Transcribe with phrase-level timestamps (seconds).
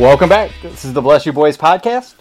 [0.00, 0.50] Welcome back.
[0.62, 2.14] This is the Bless You Boys podcast.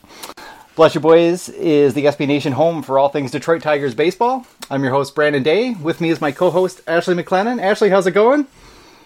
[0.75, 4.45] Bless You Boys is the SB Nation home for all things Detroit Tigers baseball.
[4.69, 5.75] I'm your host, Brandon Day.
[5.75, 7.61] With me is my co host, Ashley McLennan.
[7.61, 8.47] Ashley, how's it going?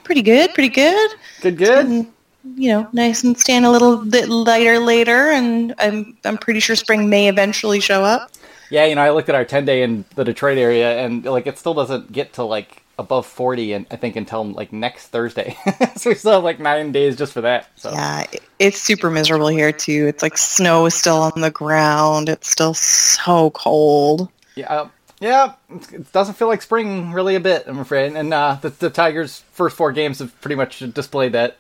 [0.04, 1.12] Pretty good, pretty good.
[1.42, 2.08] Good, good.
[2.56, 6.76] You know, nice and staying a little bit lighter later, and I'm I'm pretty sure
[6.76, 8.32] spring may eventually show up.
[8.72, 11.46] Yeah, you know, I looked at our 10 day in the Detroit area, and like
[11.46, 15.58] it still doesn't get to like above 40 and I think until like next Thursday.
[15.96, 17.68] so we still have like 9 days just for that.
[17.76, 18.26] So Yeah,
[18.60, 20.06] it's super miserable here too.
[20.08, 22.30] It's like snow is still on the ground.
[22.30, 24.30] It's still so cold.
[24.56, 24.72] Yeah.
[24.72, 24.90] Uh,
[25.20, 28.14] yeah, it doesn't feel like spring really a bit, I'm afraid.
[28.14, 31.58] And uh, the, the Tigers' first four games have pretty much displayed that.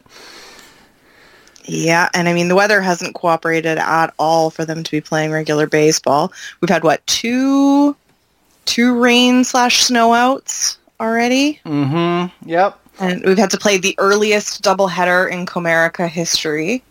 [1.63, 5.32] Yeah, and I mean the weather hasn't cooperated at all for them to be playing
[5.32, 6.34] regular baseball.
[6.60, 7.96] We've had what two,
[8.66, 11.60] two rain slash snow outs already.
[11.66, 12.49] Mm-hmm.
[12.49, 12.80] Yep.
[12.99, 16.84] And we've had to play the earliest doubleheader in Comerica history.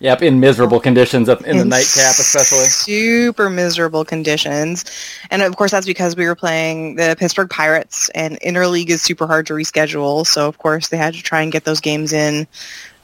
[0.00, 2.66] Yep, in miserable conditions up in, in the nightcap, especially.
[2.66, 4.84] Super miserable conditions.
[5.30, 9.26] And of course, that's because we were playing the Pittsburgh Pirates, and interleague is super
[9.26, 10.26] hard to reschedule.
[10.26, 12.46] So, of course, they had to try and get those games in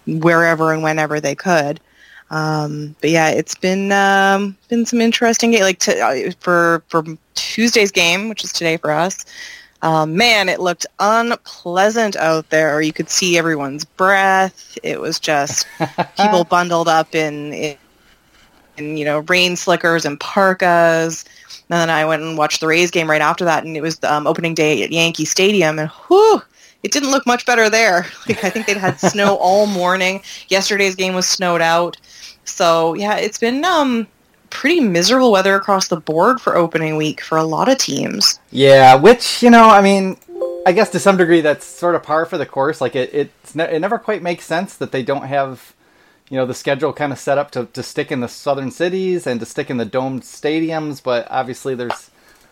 [0.07, 1.81] wherever and whenever they could.
[2.31, 5.63] Um, but yeah, it's been um, been some interesting game.
[5.63, 7.05] Like to, uh, for for
[7.35, 9.25] Tuesday's game, which is today for us.
[9.83, 12.81] Um, man, it looked unpleasant out there.
[12.83, 14.77] You could see everyone's breath.
[14.83, 15.67] It was just
[16.19, 17.77] people bundled up in, in,
[18.77, 21.25] in, you know, rain slickers and parkas.
[21.71, 24.03] And then I went and watched the Rays game right after that, and it was
[24.05, 26.43] um, opening day at Yankee Stadium, and whew,
[26.83, 28.07] it didn't look much better there.
[28.29, 30.23] Like, I think they'd had snow all morning.
[30.49, 31.97] Yesterday's game was snowed out.
[32.45, 34.07] So, yeah, it's been um,
[34.51, 38.39] pretty miserable weather across the board for opening week for a lot of teams.
[38.51, 40.17] Yeah, which you know, I mean,
[40.67, 42.81] I guess to some degree that's sort of par for the course.
[42.81, 45.75] Like it, it's ne- it never quite makes sense that they don't have,
[46.29, 49.27] you know, the schedule kind of set up to, to stick in the southern cities
[49.27, 51.03] and to stick in the domed stadiums.
[51.03, 52.11] But obviously, there's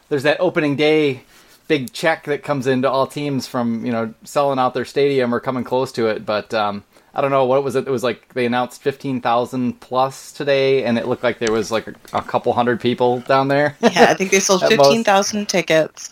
[0.09, 1.23] there's that opening day
[1.69, 5.41] big check that comes into all teams from you know selling out their stadium or
[5.41, 6.25] coming close to it.
[6.25, 6.85] But um,
[7.19, 7.89] I don't know what was it.
[7.89, 11.73] It was like they announced fifteen thousand plus today, and it looked like there was
[11.73, 13.77] like a, a couple hundred people down there.
[13.81, 16.11] yeah, I think they sold fifteen thousand tickets.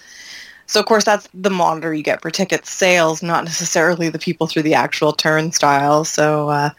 [0.66, 4.48] So of course that's the monitor you get for ticket sales, not necessarily the people
[4.48, 6.02] through the actual turnstile.
[6.04, 6.70] So uh,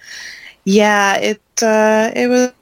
[0.66, 2.56] yeah, it uh, it was, it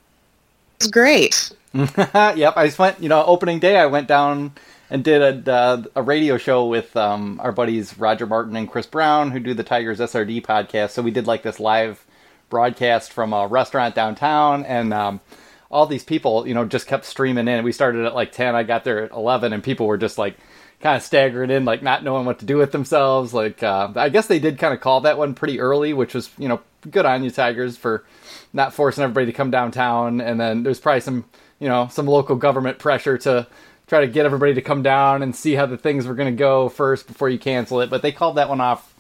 [0.82, 1.52] was great.
[1.74, 3.02] yep, I just went.
[3.02, 4.54] You know, opening day, I went down
[4.96, 8.86] and did a, uh, a radio show with um, our buddies Roger Martin and Chris
[8.86, 10.92] Brown, who do the Tigers SRD podcast.
[10.92, 12.06] So we did like this live
[12.50, 15.20] broadcast from a restaurant downtown, and um,
[15.70, 17.66] all these people, you know, just kept streaming in.
[17.66, 20.38] We started at like ten, I got there at eleven, and people were just like
[20.80, 23.34] kind of staggering in, like not knowing what to do with themselves.
[23.34, 26.30] Like uh, I guess they did kind of call that one pretty early, which was
[26.38, 28.06] you know good on you Tigers for
[28.54, 30.22] not forcing everybody to come downtown.
[30.22, 31.26] And then there's probably some
[31.60, 33.46] you know some local government pressure to
[33.88, 36.38] try to get everybody to come down and see how the things were going to
[36.38, 37.90] go first before you cancel it.
[37.90, 38.94] But they called that one off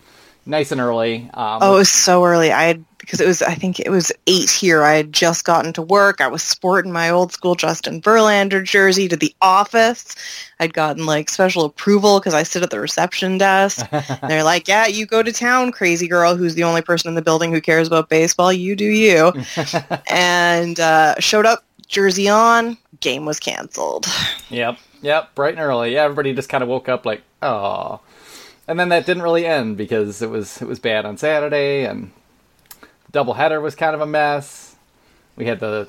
[0.45, 1.29] nice and early.
[1.33, 2.51] Um, oh, it was so early.
[2.51, 4.83] I had because it was I think it was eight here.
[4.83, 6.21] I had just gotten to work.
[6.21, 10.15] I was sporting my old school Justin Verlander jersey to the office.
[10.59, 13.87] I'd gotten like special approval because I sit at the reception desk.
[14.27, 17.21] they're like, "Yeah, you go to town, crazy girl, who's the only person in the
[17.21, 18.53] building who cares about baseball.
[18.53, 19.33] You do you."
[20.09, 24.07] and uh, showed up jersey on, game was canceled.
[24.49, 25.93] Yep, yep, bright and early.
[25.93, 28.01] Yeah, everybody just kind of woke up like, oh.
[28.67, 32.11] And then that didn't really end because it was it was bad on Saturday, and
[33.11, 34.75] the doubleheader was kind of a mess.
[35.35, 35.87] We had the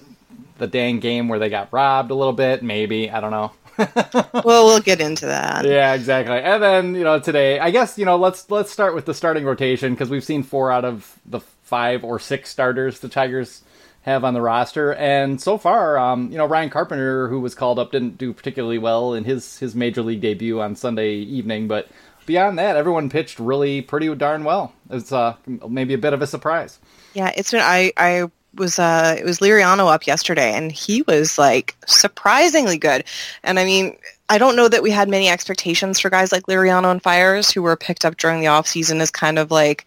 [0.58, 3.52] the dang game where they got robbed a little bit, maybe I don't know.
[4.44, 5.64] well, we'll get into that.
[5.66, 6.36] Yeah, exactly.
[6.36, 9.44] And then you know today, I guess you know let's let's start with the starting
[9.44, 13.62] rotation because we've seen four out of the five or six starters the Tigers
[14.06, 14.94] have on the roster.
[14.94, 18.78] And so far, um, you know, Ryan Carpenter, who was called up, didn't do particularly
[18.78, 21.66] well in his his major league debut on Sunday evening.
[21.66, 21.88] But
[22.24, 24.72] beyond that, everyone pitched really pretty darn well.
[24.90, 25.34] It's uh,
[25.68, 26.78] maybe a bit of a surprise.
[27.14, 31.36] Yeah, it's been I I was uh it was Liriano up yesterday and he was
[31.36, 33.04] like surprisingly good.
[33.42, 33.96] And I mean,
[34.28, 37.60] I don't know that we had many expectations for guys like Liriano and Fiers who
[37.60, 39.84] were picked up during the off season as kind of like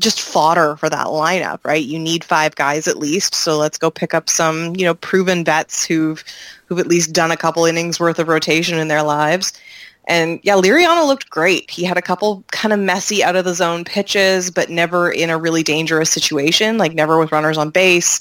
[0.00, 1.84] just fodder for that lineup, right?
[1.84, 5.44] You need five guys at least, so let's go pick up some, you know, proven
[5.44, 6.24] vets who've
[6.66, 9.52] who've at least done a couple innings worth of rotation in their lives.
[10.08, 11.70] And yeah, Liriano looked great.
[11.70, 15.30] He had a couple kind of messy out of the zone pitches, but never in
[15.30, 18.20] a really dangerous situation, like never with runners on base.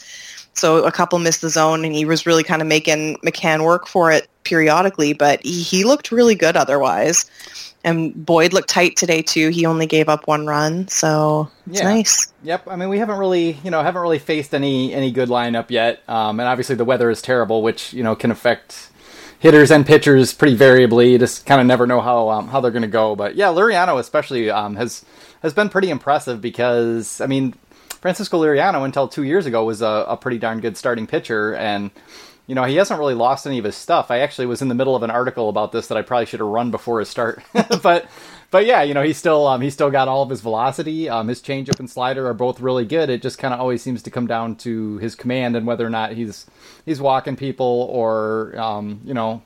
[0.53, 3.87] So a couple missed the zone, and he was really kind of making McCann work
[3.87, 5.13] for it periodically.
[5.13, 7.25] But he, he looked really good otherwise.
[7.83, 9.49] And Boyd looked tight today too.
[9.49, 11.85] He only gave up one run, so it's Yeah.
[11.87, 12.27] nice.
[12.43, 12.67] Yep.
[12.67, 16.01] I mean, we haven't really, you know, haven't really faced any any good lineup yet.
[16.09, 18.89] Um, and obviously the weather is terrible, which you know can affect
[19.39, 21.13] hitters and pitchers pretty variably.
[21.13, 23.15] You just kind of never know how um, how they're going to go.
[23.15, 25.05] But yeah, Liriano especially um, has
[25.41, 27.53] has been pretty impressive because I mean,
[28.01, 31.91] Francisco Liriano until two years ago was a, a pretty darn good starting pitcher and.
[32.49, 34.09] You know, he hasn't really lost any of his stuff.
[34.09, 36.39] I actually was in the middle of an article about this that I probably should
[36.39, 37.43] have run before his start.
[37.83, 38.09] but
[38.49, 41.07] but yeah, you know, he's still um, he's still got all of his velocity.
[41.07, 43.11] Um, his changeup and slider are both really good.
[43.11, 45.91] It just kind of always seems to come down to his command and whether or
[45.91, 46.47] not he's
[46.87, 49.43] he's walking people or um, you know,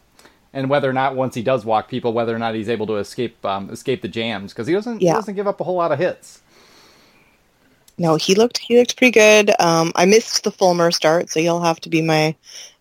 [0.53, 2.95] and whether or not once he does walk people, whether or not he's able to
[2.95, 5.91] escape um, escape the jams because he doesn't he doesn't give up a whole lot
[5.91, 6.39] of hits.
[7.97, 9.51] No, he looked he looked pretty good.
[9.59, 12.35] Um, I missed the Fulmer start, so you'll have to be my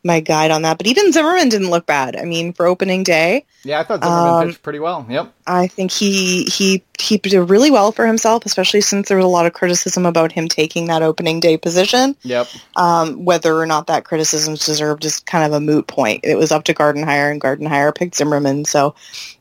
[0.05, 0.79] my guide on that.
[0.79, 2.17] But even Zimmermann didn't look bad.
[2.17, 5.07] I mean, for opening day, Yeah, I thought Zimmermann Um, pitched pretty well.
[5.09, 5.33] Yep.
[5.47, 9.29] I think he he he did really well for himself, especially since there was a
[9.29, 12.17] lot of criticism about him taking that opening day position.
[12.23, 12.49] Yep.
[12.77, 16.21] Um, whether or not that criticism is deserved is kind of a moot point.
[16.25, 18.95] It was up to Gardenhire, and Gardenhire picked Zimmermann, so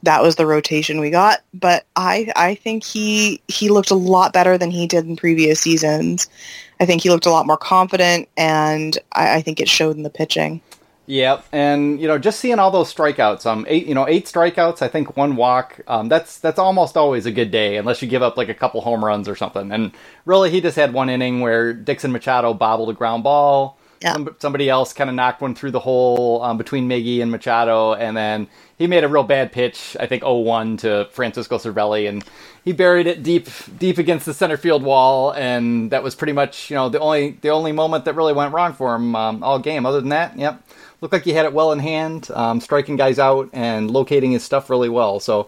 [0.04, 1.42] that was the rotation we got.
[1.54, 5.60] But I I think he he looked a lot better than he did in previous
[5.60, 6.28] seasons.
[6.82, 10.04] I think he looked a lot more confident, and I, I think it showed in
[10.04, 10.62] the pitching.
[11.06, 14.82] Yep, and you know, just seeing all those strikeouts, um, eight, you know, eight strikeouts,
[14.82, 18.24] I think one walk, um, that's that's almost always a good day, unless you give
[18.24, 19.72] up like a couple home runs or something.
[19.72, 19.92] And
[20.26, 23.78] really, he just had one inning where Dixon Machado bobbled a ground ball.
[24.02, 24.14] Yeah.
[24.14, 27.94] Some- somebody else kind of knocked one through the hole um, between Miggy and Machado,
[27.94, 32.24] and then he made a real bad pitch, I think 0-1 to Francisco Cervelli, and
[32.66, 36.72] he buried it deep, deep against the center field wall, and that was pretty much,
[36.72, 39.60] you know, the only the only moment that really went wrong for him um, all
[39.60, 39.86] game.
[39.86, 40.64] Other than that, yep,
[41.00, 44.44] looked like he had it well in hand, um, striking guys out and locating his
[44.44, 45.20] stuff really well.
[45.20, 45.48] So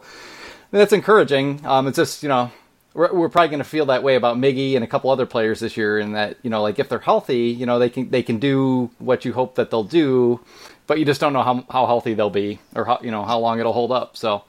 [0.71, 1.61] that's encouraging.
[1.65, 2.51] Um, it's just you know
[2.93, 5.59] we're, we're probably going to feel that way about Miggy and a couple other players
[5.59, 8.23] this year, in that you know like if they're healthy, you know they can they
[8.23, 10.39] can do what you hope that they'll do,
[10.87, 13.39] but you just don't know how how healthy they'll be or how you know how
[13.39, 14.15] long it'll hold up.
[14.15, 14.43] So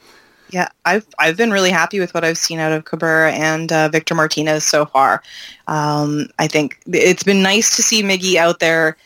[0.50, 3.88] Yeah, I've I've been really happy with what I've seen out of Cabrera and uh,
[3.88, 5.23] Victor Martinez so far.
[5.67, 8.96] Um, I think it's been nice to see Miggy out there,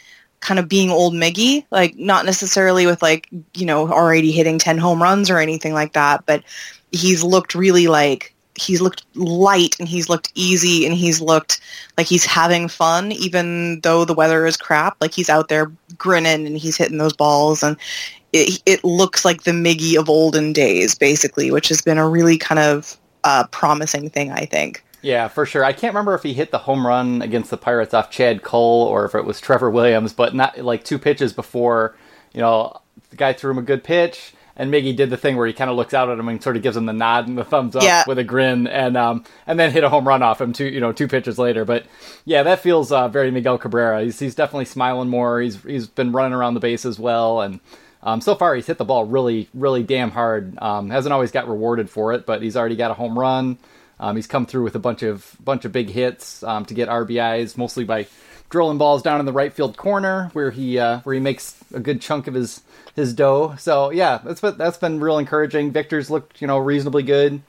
[0.40, 4.79] kind of being old Miggy, like not necessarily with like you know already hitting ten
[4.79, 6.43] home runs or anything like that, but
[6.90, 11.61] he's looked really like he's looked light and he's looked easy and he's looked
[11.97, 14.97] like he's having fun even though the weather is crap.
[15.01, 17.77] Like he's out there grinning and he's hitting those balls and
[18.33, 22.37] it, it looks like the Miggy of olden days, basically, which has been a really
[22.37, 24.85] kind of uh, promising thing, I think.
[25.01, 25.65] Yeah, for sure.
[25.65, 28.59] I can't remember if he hit the home run against the Pirates off Chad Kuhl
[28.59, 31.97] or if it was Trevor Williams, but not like two pitches before,
[32.35, 35.47] you know, the guy threw him a good pitch and Miggy did the thing where
[35.47, 37.39] he kind of looks out at him and sort of gives him the nod and
[37.39, 38.05] the thumbs up Yeah.
[38.07, 40.81] with a grin and um and then hit a home run off him two, you
[40.81, 41.65] know, two pitches later.
[41.65, 41.85] But
[42.25, 44.03] yeah, that feels uh, very Miguel Cabrera.
[44.03, 45.41] He's he's definitely smiling more.
[45.41, 47.61] He's he's been running around the base as well and
[48.01, 50.57] um, so far, he's hit the ball really, really damn hard.
[50.63, 53.59] Um, hasn't always got rewarded for it, but he's already got a home run.
[53.99, 56.89] Um, he's come through with a bunch of bunch of big hits um, to get
[56.89, 58.07] RBIs, mostly by
[58.50, 61.81] drilling balls down in the right field corner, where he uh, where he makes a
[61.81, 62.62] good chunk of his
[62.97, 63.55] his dough.
[63.59, 65.73] So yeah, that's been that's been real encouraging.
[65.73, 67.43] Victor's looked you know reasonably good.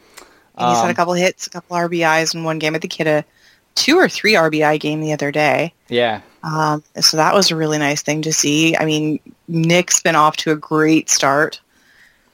[0.57, 2.75] And he's had Um, a couple hits, a couple RBIs in one game.
[2.75, 3.25] I think he had a
[3.75, 5.73] two or three RBI game the other day.
[5.87, 8.75] Yeah, Um, so that was a really nice thing to see.
[8.77, 11.61] I mean, Nick's been off to a great start.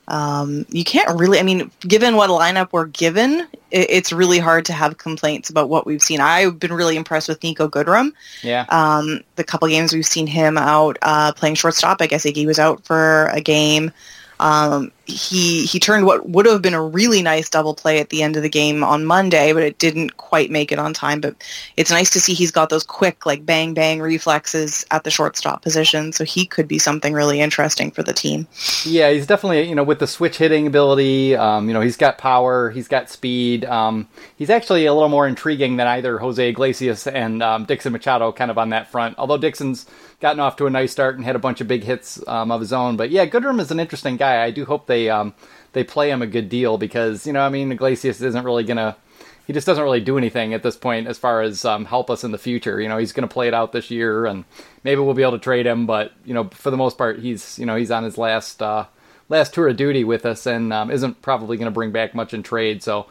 [0.07, 4.65] Um, you can't really, I mean, given what lineup we're given, it, it's really hard
[4.65, 6.19] to have complaints about what we've seen.
[6.21, 8.12] I've been really impressed with Niko Goodrum.
[8.43, 12.01] yeah, Um, the couple games we've seen him out uh, playing shortstop.
[12.01, 13.91] I guess Iggy was out for a game.
[14.39, 18.24] Um, he he turned what would have been a really nice double play at the
[18.24, 21.22] end of the game on Monday, but it didn't quite make it on time.
[21.22, 21.36] But
[21.77, 25.62] it's nice to see he's got those quick like bang bang reflexes at the shortstop
[25.62, 28.48] position, so he could be something really interesting for the team.
[28.84, 31.36] Yeah, he's definitely you know with the switch hitting ability.
[31.36, 33.63] Um, you know he's got power, he's got speed.
[33.65, 38.32] Um, he's actually a little more intriguing than either Jose Iglesias and um, Dixon Machado,
[38.32, 39.15] kind of on that front.
[39.20, 39.86] Although Dixon's
[40.19, 42.62] gotten off to a nice start and had a bunch of big hits um, of
[42.62, 42.98] his own.
[42.98, 44.43] But yeah, Goodrum is an interesting guy.
[44.43, 45.34] I do hope they um,
[45.74, 48.98] they play him a good deal because you know I mean Iglesias isn't really gonna.
[49.45, 52.24] He just doesn't really do anything at this point as far as um, help us
[52.24, 52.81] in the future.
[52.81, 54.43] You know, he's going to play it out this year, and
[54.84, 55.86] maybe we'll be able to trade him.
[55.86, 58.86] But you know, for the most part, he's you know he's on his last uh,
[59.29, 62.34] last tour of duty with us, and um, isn't probably going to bring back much
[62.34, 62.81] in trade.
[62.81, 63.05] So,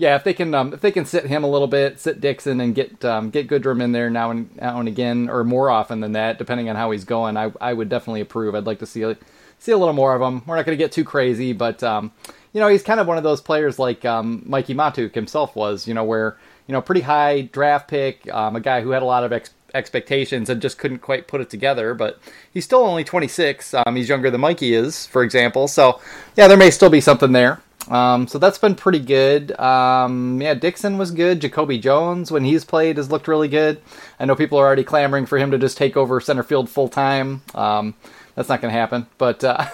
[0.00, 2.58] yeah, if they can um, if they can sit him a little bit, sit Dixon,
[2.62, 6.00] and get um, get Goodrum in there now and now and again, or more often
[6.00, 8.54] than that, depending on how he's going, I I would definitely approve.
[8.54, 9.14] I'd like to see
[9.58, 10.42] see a little more of him.
[10.46, 12.12] We're not going to get too crazy, but um,
[12.54, 15.86] you know, he's kind of one of those players like um, Mikie Mahtook himself was.
[15.86, 19.06] You know, where you know, pretty high draft pick, um, a guy who had a
[19.06, 21.92] lot of ex- expectations and just couldn't quite put it together.
[21.92, 22.18] But
[22.54, 23.74] he's still only 26.
[23.74, 25.68] Um, he's younger than Mikie is, for example.
[25.68, 26.00] So
[26.36, 27.60] yeah, there may still be something there.
[27.88, 29.58] Um, so that's been pretty good.
[29.58, 31.40] Um, yeah, Dixon was good.
[31.40, 33.80] JaCoby Jones, when he's played, has looked really good.
[34.18, 36.88] I know people are already clamoring for him to just take over center field full
[36.88, 37.42] time.
[37.54, 37.94] Um,
[38.34, 39.06] that's not going to happen.
[39.18, 39.66] But uh,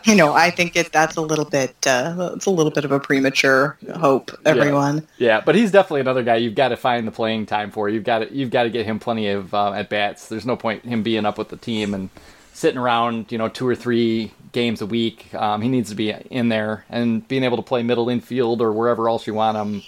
[0.04, 2.92] you know, I think it that's a little bit uh, it's a little bit of
[2.92, 4.30] a premature hope.
[4.44, 5.28] Everyone, yeah.
[5.28, 7.88] yeah, but he's definitely another guy you've got to find the playing time for.
[7.88, 10.28] You've got to you've got to get him plenty of uh, at bats.
[10.28, 12.10] There's no point him being up with the team and
[12.54, 15.34] sitting around, you know, two or three games a week.
[15.34, 18.72] Um, he needs to be in there and being able to play middle infield or
[18.72, 19.82] wherever else you want him.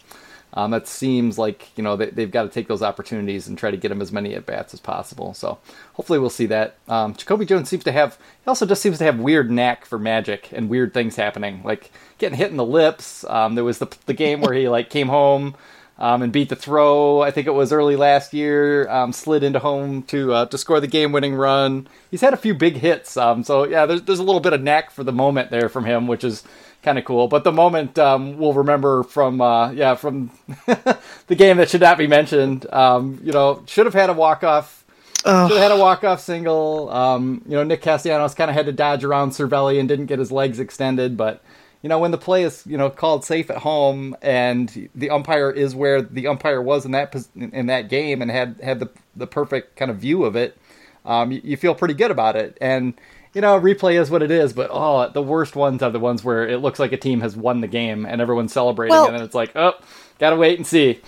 [0.53, 3.71] Um, that seems like you know they, have got to take those opportunities and try
[3.71, 5.35] to get him as many at bats as possible.
[5.35, 5.59] So
[5.93, 6.77] hopefully we'll see that.
[6.89, 9.99] Um, JaCoby Jones seems to have he also just seems to have weird knack for
[9.99, 13.23] magic and weird things happening, like getting hit in the lips.
[13.25, 15.57] Um, there was the the game where he like came home
[15.99, 17.23] um, and beat the throw.
[17.23, 18.89] I think it was early last year.
[18.91, 21.89] Um, slid into home to uh, to score the game winning run.
[22.11, 23.17] He's had a few big hits.
[23.17, 25.85] Um, so yeah, there's there's a little bit of knack for the moment there from
[25.85, 26.45] him, which is
[26.83, 27.29] kind of cool.
[27.29, 30.31] But the moment um, we'll remember from uh, yeah from
[30.67, 32.71] the game that should not be mentioned.
[32.73, 34.85] Um, you know, should have had a walk off.
[35.25, 36.89] Should have had a walk off single.
[36.91, 40.21] Um, you know, Nick Castellanos kind of had to dodge around Cervelli and didn't get
[40.21, 41.17] his legs extended.
[41.17, 41.43] But
[41.87, 45.53] you know, when the play is you know called safe at home and the umpire
[45.53, 49.29] is where the umpire was in that in that game and had had the the
[49.29, 50.59] perfect kind of view of it,
[51.05, 52.59] um, you, you feel pretty good about it.
[52.61, 52.95] And
[53.35, 56.25] you know, replay is what it is, but oh, the worst ones are the ones
[56.25, 59.15] where it looks like a team has won the game and everyone's celebrating, well, and
[59.15, 59.75] then it's like, oh,
[60.19, 61.01] gotta wait and see.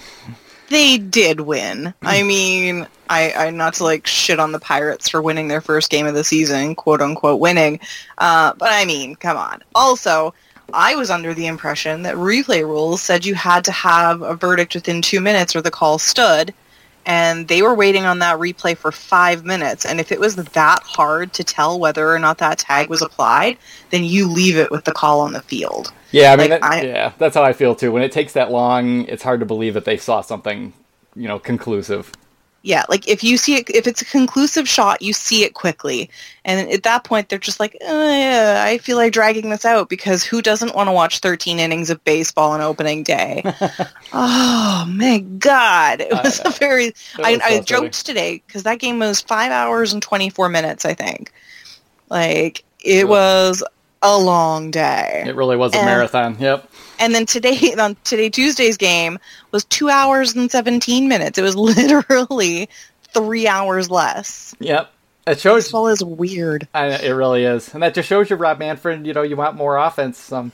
[0.69, 1.93] They did win.
[2.03, 5.91] I mean, I, I not to like shit on the Pirates for winning their first
[5.91, 7.81] game of the season, quote unquote winning,
[8.19, 9.65] uh, but I mean, come on.
[9.75, 10.35] Also,
[10.73, 14.75] I was under the impression that replay rules said you had to have a verdict
[14.75, 16.53] within two minutes or the call stood
[17.09, 19.87] and they were waiting on that replay for five minutes.
[19.87, 23.57] And if it was that hard to tell whether or not that tag was applied,
[23.89, 25.91] then you leave it with the call on the field.
[26.11, 27.93] Yeah, I mean, like, that, I, yeah, that's how I feel too.
[27.93, 30.75] When it takes that long, it's hard to believe that they saw something,
[31.17, 32.13] you know, conclusive
[32.69, 36.11] yeah like if you see it if it's a conclusive shot you see it quickly.
[36.45, 39.89] And at that point they're just like oh, yeah, i feel like dragging this out
[39.89, 43.43] because who doesn't want to watch 13 innings of baseball on opening day?
[44.13, 46.01] Oh my god.
[46.01, 49.93] It was a very i, was I joked today because that game was five hours
[49.93, 51.33] and 24 minutes i think.
[52.11, 53.65] Like it was
[54.03, 55.25] a long day.
[55.27, 56.37] It really was a and, marathon.
[56.39, 59.19] Yep and then today on today Tuesday's game
[59.53, 61.39] was two hours and seventeen minutes.
[61.39, 62.69] It was literally
[63.13, 64.55] three hours less.
[64.61, 64.93] Yep.
[65.27, 66.67] It shows baseball is weird.
[66.73, 69.07] I, it really is, and that just shows you, Rob Manfred.
[69.07, 70.33] You know, you want more offense.
[70.33, 70.53] Um,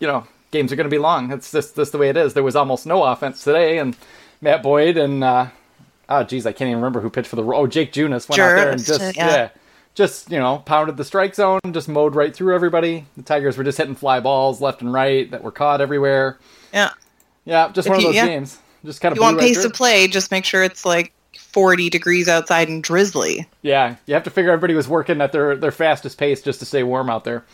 [0.00, 1.30] you know, games are going to be long.
[1.32, 2.32] It's just this the way it is.
[2.32, 3.94] There was almost no offense today, and
[4.40, 5.48] Matt Boyd and uh,
[6.08, 8.56] oh geez, I can't even remember who pitched for the oh Jake Junis went out
[8.56, 9.28] there and just yeah.
[9.28, 9.48] yeah
[9.96, 13.06] just you know pounded the strike zone, just mowed right through everybody.
[13.16, 16.38] The Tigers were just hitting fly balls left and right that were caught everywhere.
[16.72, 16.92] Yeah,
[17.44, 18.26] yeah, just if one you, of those yeah.
[18.26, 18.58] games.
[18.84, 19.16] Just kind of.
[19.16, 20.06] You want right pace to play?
[20.06, 23.48] Just make sure it's like 40 degrees outside and drizzly.
[23.62, 26.66] Yeah, you have to figure everybody was working at their their fastest pace just to
[26.66, 27.44] stay warm out there.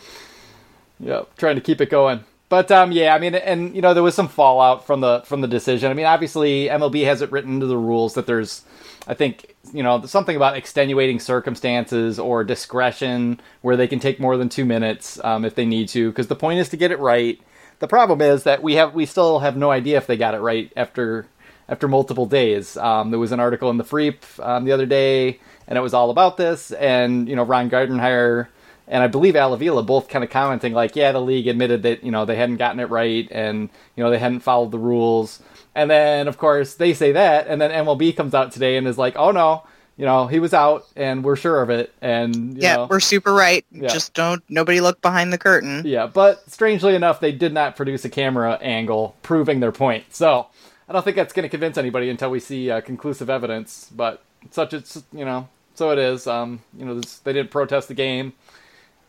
[0.99, 2.23] Yep, trying to keep it going.
[2.53, 5.41] But um, yeah, I mean, and you know, there was some fallout from the from
[5.41, 5.89] the decision.
[5.89, 8.61] I mean, obviously, MLB has it written into the rules that there's
[9.07, 14.37] I think you know something about extenuating circumstances or discretion where they can take more
[14.37, 16.99] than two minutes um, if they need to, because the point is to get it
[16.99, 17.41] right.
[17.79, 20.39] The problem is that we have we still have no idea if they got it
[20.39, 21.25] right after
[21.67, 22.77] after multiple days.
[22.77, 25.95] Um, there was an article in the Freep um, the other day, and it was
[25.95, 26.71] all about this.
[26.73, 28.49] And you know, Ron Gardenhire
[28.87, 32.03] and I believe Al Avila both kind of commenting like, yeah, the league admitted that
[32.03, 35.41] you know they hadn't gotten it right, and you know they hadn't followed the rules.
[35.75, 38.97] And then, of course, they say that, and then MLB comes out today and is
[38.97, 39.63] like, "Oh no,
[39.97, 43.33] you know, he was out, and we're sure of it." And yeah, know, we're super
[43.33, 43.65] right.
[43.71, 43.87] Yeah.
[43.87, 45.83] Just don't nobody look behind the curtain.
[45.85, 50.05] Yeah, but strangely enough, they did not produce a camera angle proving their point.
[50.13, 50.47] So
[50.87, 53.89] I don't think that's going to convince anybody until we see uh, conclusive evidence.
[53.95, 54.21] But
[54.51, 56.27] such it's you know, so it is.
[56.27, 58.33] Um, you know, they didn't protest the game.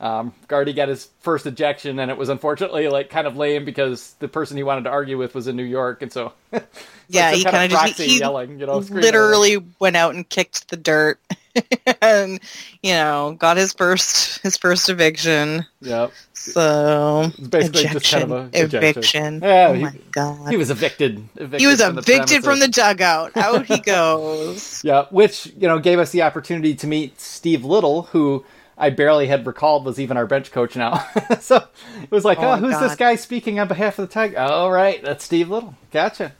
[0.00, 4.14] Um, Gardy got his first ejection, and it was unfortunately like kind of lame because
[4.18, 6.32] the person he wanted to argue with was in New York, and so
[7.08, 10.76] yeah, he kind of just he, yelling, you know, literally went out and kicked the
[10.76, 11.20] dirt,
[12.02, 12.40] and
[12.82, 15.64] you know, got his first his first eviction.
[15.80, 16.12] Yep.
[16.32, 19.40] So basically ejection, just kind of a eviction.
[19.42, 21.26] Yeah, oh he, my god, he was evicted.
[21.36, 23.36] evicted he was from evicted the from the dugout.
[23.36, 24.80] Out he goes.
[24.84, 28.44] yeah, which you know gave us the opportunity to meet Steve Liddle, who
[28.76, 31.06] I barely had recalled was even our bench coach now.
[31.40, 31.64] so
[32.02, 32.82] it was like, oh, oh who's God.
[32.82, 34.36] this guy speaking on behalf of the Tiger?
[34.38, 35.74] Oh, right, that's Steve Liddle.
[35.92, 36.32] Gotcha.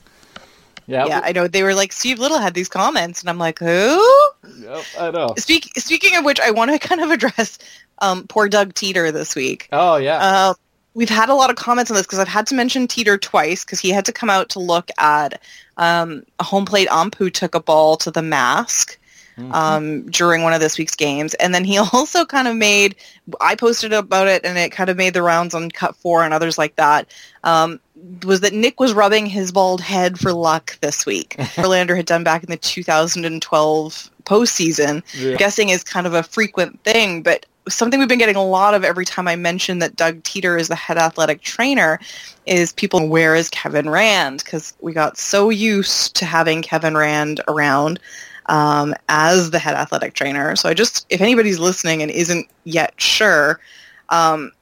[0.87, 1.49] Yeah, yeah, I know.
[1.49, 4.23] They were like Steve Liddle had these comments, and I'm like, who?
[4.59, 5.35] Yep, I know.
[5.39, 7.59] Speak, speaking of which, I want to kind of address
[8.01, 9.69] um, poor Doug Teter this week.
[9.73, 10.19] Oh yeah.
[10.19, 10.55] Uh,
[10.95, 13.65] we've had a lot of comments on this because I've had to mention Teter twice
[13.65, 15.41] because he had to come out to look at
[15.77, 18.99] um, a home plate ump who took a ball to the mask.
[19.37, 19.53] Mm-hmm.
[19.53, 21.35] Um, during one of this week's games.
[21.35, 22.95] And then he also kind of made,
[23.41, 26.57] I posted about it and it kind of made the rounds on Cut4 and others
[26.57, 27.09] like that,
[27.43, 27.81] um,
[28.25, 31.35] was that Nick was rubbing his bald head for luck this week.
[31.39, 35.03] Verlander had done back in the 2012 postseason.
[35.15, 35.37] Yeah.
[35.37, 38.85] Guessing is kind of a frequent thing, but something we've been getting a lot of
[38.85, 41.99] every time I mention that Doug Teter is the head athletic trainer
[42.47, 44.43] is people, where is Kevin Rand?
[44.45, 48.01] Because we got so used to having Kevin Rand around
[48.47, 50.57] um, as the head athletic trainer.
[50.57, 53.61] So I just, if anybody's listening and isn't yet sure,
[54.09, 54.53] um,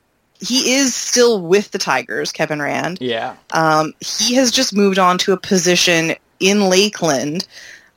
[0.40, 2.98] he is still with the Tigers, Kevin Rand.
[3.00, 3.36] Yeah.
[3.52, 7.46] Um, he has just moved on to a position in Lakeland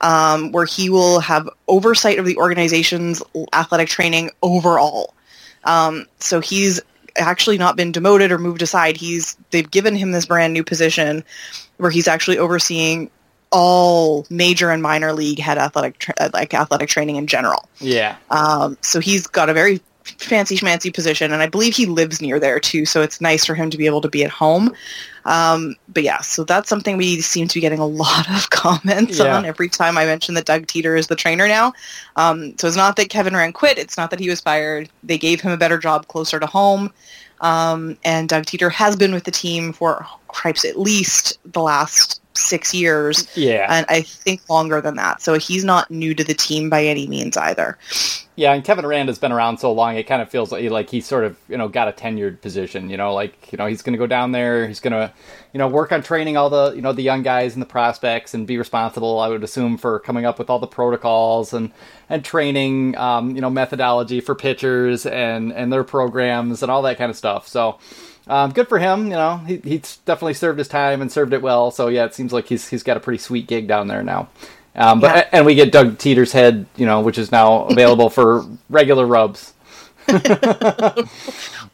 [0.01, 3.23] um, where he will have oversight of the organization's
[3.53, 5.13] athletic training overall.
[5.63, 6.81] Um, so he's
[7.17, 8.97] actually not been demoted or moved aside.
[8.97, 11.23] He's they've given him this brand new position
[11.77, 13.09] where he's actually overseeing
[13.55, 17.69] all major and minor league head athletic tra- like athletic training in general.
[17.79, 18.17] Yeah.
[18.29, 22.37] Um, so he's got a very fancy schmancy position, and I believe he lives near
[22.37, 22.85] there too.
[22.85, 24.73] So it's nice for him to be able to be at home.
[25.23, 29.19] Um, but yeah, so that's something we seem to be getting a lot of comments
[29.19, 29.37] yeah.
[29.37, 31.71] on every time I mention that Doug Teter is the trainer now.
[32.17, 34.89] Um, so it's not that Kevin Rand quit; it's not that he was fired.
[35.01, 36.91] They gave him a better job closer to home.
[37.39, 42.21] Um, and Doug Teter has been with the team for cripes at least the last
[42.35, 43.27] six years.
[43.35, 43.67] Yeah.
[43.69, 45.21] And I think longer than that.
[45.21, 47.77] So he's not new to the team by any means either.
[48.37, 50.89] Yeah, and Kevin Rand has been around so long, it kind of feels like, like
[50.89, 53.81] he's sort of, you know, got a tenured position, you know, like, you know, he's
[53.81, 55.13] going to go down there, he's going to,
[55.53, 58.33] you know, work on training all the, you know, the young guys and the prospects
[58.33, 61.71] and be responsible, I would assume, for coming up with all the protocols and,
[62.09, 66.97] and training, um, you know, methodology for pitchers and, and their programs and all that
[66.97, 67.47] kind of stuff.
[67.47, 67.79] So,
[68.27, 69.05] um, good for him.
[69.05, 71.71] You know, he, he's definitely served his time and served it well.
[71.71, 74.29] So yeah, it seems like he's he's got a pretty sweet gig down there now.
[74.75, 75.29] Um, but yeah.
[75.31, 79.53] and we get Doug Teter's head, you know, which is now available for regular rubs.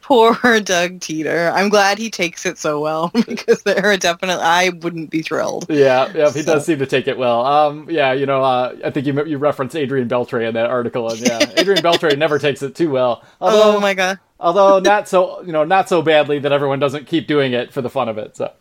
[0.02, 1.52] Poor Doug Teter.
[1.54, 5.68] I'm glad he takes it so well because there are definitely I wouldn't be thrilled.
[5.70, 6.54] Yeah, yeah, he so.
[6.54, 7.46] does seem to take it well.
[7.46, 11.10] Um, yeah, you know, uh, I think you you referenced Adrian Beltre in that article,
[11.10, 13.24] and yeah, Adrian Beltre never takes it too well.
[13.40, 14.20] Although, oh my god!
[14.42, 17.82] Although not so, you know, not so badly that everyone doesn't keep doing it for
[17.82, 18.36] the fun of it.
[18.36, 18.52] So.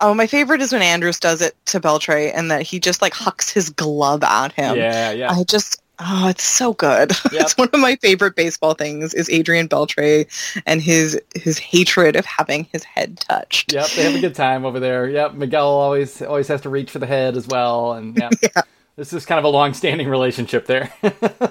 [0.00, 3.14] Oh, my favorite is when Andrus does it to Beltre and that he just like
[3.14, 4.76] hucks his glove at him.
[4.76, 5.30] Yeah, yeah.
[5.30, 7.12] I just oh, it's so good.
[7.32, 7.40] Yep.
[7.40, 10.26] it's one of my favorite baseball things is Adrian Beltre
[10.66, 13.72] and his his hatred of having his head touched.
[13.72, 15.08] Yep, they have a good time over there.
[15.08, 18.30] Yep, Miguel always always has to reach for the head as well, and yeah.
[18.42, 18.62] yeah.
[18.96, 20.92] This is kind of a long-standing relationship there.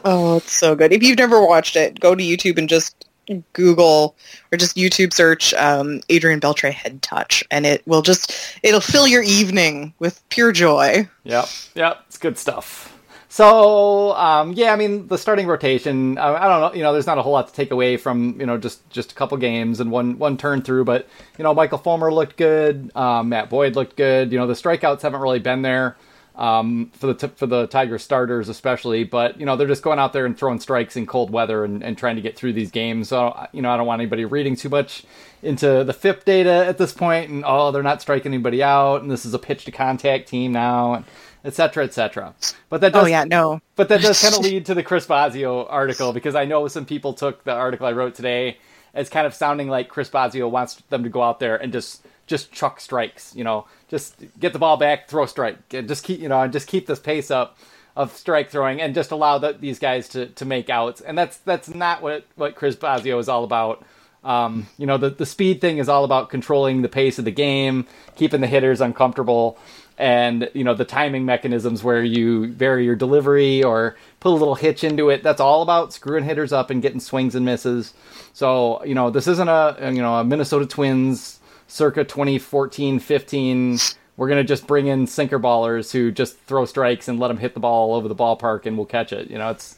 [0.05, 0.93] oh, it's so good.
[0.93, 3.07] If you've never watched it, go to YouTube and just
[3.53, 4.15] Google
[4.51, 9.07] or just YouTube search um, Adrian Beltre head touch, and it will just it'll fill
[9.07, 11.07] your evening with pure joy.
[11.23, 12.87] Yep, yep, it's good stuff.
[13.29, 16.17] So um, yeah, I mean the starting rotation.
[16.17, 18.39] I, I, don't know, you know, there's not a whole lot to take away from
[18.39, 21.07] you know just just a couple games and one one turn through, but
[21.37, 24.31] you know Michael Fulmer looked good, um, Matt Boyd looked good.
[24.31, 25.95] You know the strikeouts haven't really been there
[26.41, 29.03] um, for the t- for the Tiger starters especially.
[29.03, 31.83] But you know they're just going out there and throwing strikes in cold weather and,
[31.83, 33.09] and trying to get through these games.
[33.09, 35.03] So you know I don't want anybody reading too much
[35.43, 39.11] into the FIP data at this point, and oh they're not striking anybody out, and
[39.11, 40.95] this is a pitch to contact team now.
[40.95, 41.05] And,
[41.43, 42.35] etc etc
[42.69, 45.07] but that does oh yeah no but that does kind of lead to the chris
[45.07, 48.55] bosio article because i know some people took the article i wrote today
[48.93, 52.05] as kind of sounding like chris bosio wants them to go out there and just
[52.31, 56.21] just chuck strikes you know just get the ball back, throw strike, and just keep
[56.21, 57.57] you know, and just keep this pace up
[57.93, 61.01] of strike throwing, and just allow the, these guys to, to make outs.
[61.01, 63.83] And that's that's not what what Chris Bosio is all about.
[64.23, 67.31] Um, you know, the the speed thing is all about controlling the pace of the
[67.31, 69.57] game, keeping the hitters uncomfortable,
[69.97, 74.55] and you know the timing mechanisms where you vary your delivery or put a little
[74.55, 75.21] hitch into it.
[75.21, 77.93] That's all about screwing hitters up and getting swings and misses.
[78.31, 81.40] So you know, this isn't a you know a Minnesota Twins
[81.71, 83.79] circa 2014 15
[84.17, 87.37] we're going to just bring in sinker ballers who just throw strikes and let them
[87.37, 89.77] hit the ball all over the ballpark and we'll catch it you know it's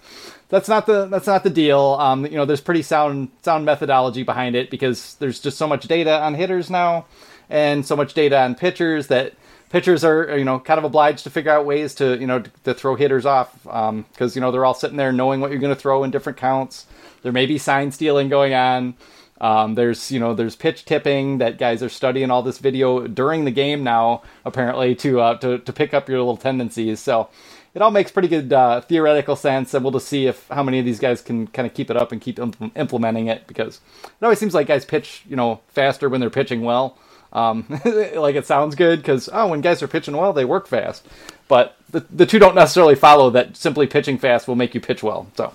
[0.50, 4.24] that's not the that's not the deal um, you know there's pretty sound sound methodology
[4.24, 7.06] behind it because there's just so much data on hitters now
[7.50, 9.34] and so much data on pitchers that
[9.70, 12.52] pitchers are you know kind of obliged to figure out ways to you know to,
[12.64, 13.52] to throw hitters off
[14.12, 16.38] because you know they're all sitting there knowing what you're going to throw in different
[16.38, 16.88] counts.
[17.22, 18.96] There may be sign stealing going on.
[19.44, 23.44] Um, there's you know there's pitch tipping that guys are studying all this video during
[23.44, 27.02] the game now apparently to uh, to to pick up your little tendencies.
[27.02, 27.28] So
[27.74, 30.80] it all makes pretty good uh, theoretical sense, and we'll just see if how many
[30.80, 33.82] of these guys can kind of keep it up and keep impl- implementing it because
[34.06, 36.98] it always seems like guys pitch you know faster when they're pitching well.
[37.34, 37.66] Um,
[38.16, 41.06] like it sounds good because oh, when guys are pitching well, they work fast.
[41.50, 45.04] But the the two don't necessarily follow that simply pitching fast will make you pitch
[45.04, 45.28] well.
[45.36, 45.52] So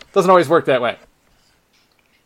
[0.00, 0.98] it doesn't always work that way.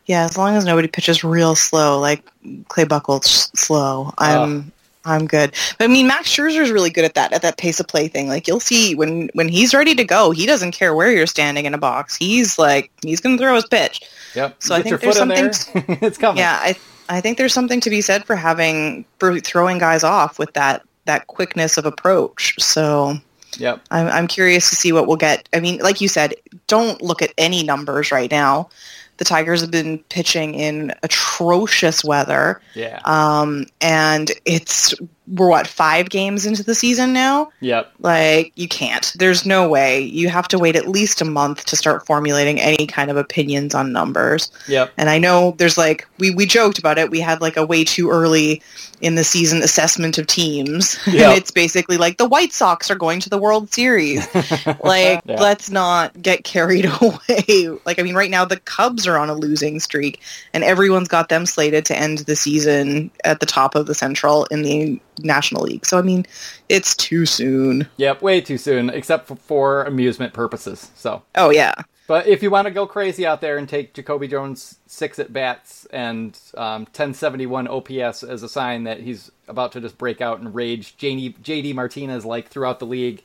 [0.05, 2.23] Yeah, as long as nobody pitches real slow, like
[2.67, 4.71] Clay Buchholz slow, I'm
[5.05, 5.53] I'm good.
[5.77, 8.27] But I mean, Max Scherzer's really good at that at that pace of play thing.
[8.27, 11.65] Like you'll see when when he's ready to go, he doesn't care where you're standing
[11.65, 12.15] in a box.
[12.15, 14.01] He's like he's going to throw his pitch.
[14.35, 14.61] Yep.
[14.61, 15.43] So I think there's something.
[15.43, 15.97] there.
[16.01, 16.37] it's coming.
[16.37, 16.75] Yeah, I
[17.09, 20.83] I think there's something to be said for having for throwing guys off with that
[21.05, 22.55] that quickness of approach.
[22.59, 23.17] So
[23.57, 23.81] Yep.
[23.91, 25.47] I'm I'm curious to see what we'll get.
[25.53, 26.35] I mean, like you said,
[26.67, 28.69] don't look at any numbers right now.
[29.17, 32.99] The Tigers have been pitching in atrocious weather, Yeah.
[33.05, 34.93] um, and it's
[35.27, 37.51] we're what five games into the season now.
[37.59, 37.91] yep.
[37.99, 39.11] Like you can't.
[39.17, 40.01] There's no way.
[40.01, 43.73] You have to wait at least a month to start formulating any kind of opinions
[43.73, 44.51] on numbers.
[44.67, 44.91] Yep.
[44.97, 47.09] And I know there's like we we joked about it.
[47.09, 48.61] We had like a way too early
[49.01, 50.97] in the season assessment of teams.
[51.07, 51.29] Yeah.
[51.29, 54.25] and it's basically like the White Sox are going to the World Series.
[54.83, 55.41] like Yeah.
[55.41, 57.69] let's not get carried away.
[57.85, 60.21] Like I mean right now the Cubs are on a losing streak
[60.53, 64.45] and everyone's got them slated to end the season at the top of the Central
[64.45, 65.85] in the National League.
[65.85, 66.25] So I mean
[66.69, 67.87] it's too soon.
[67.97, 68.21] Yep.
[68.21, 70.91] Way too soon, except for, for amusement purposes.
[70.95, 71.23] So.
[71.35, 71.75] Oh yeah.
[72.07, 75.33] But if you want to go crazy out there and take JaCoby Jones six at
[75.33, 80.39] bats and um, 1071 OPS as a sign that he's about to just break out
[80.39, 83.23] and rage JD, JD Martinez like throughout the league,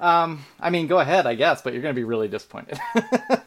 [0.00, 2.78] um, I mean, go ahead, I guess, but you're going to be really disappointed.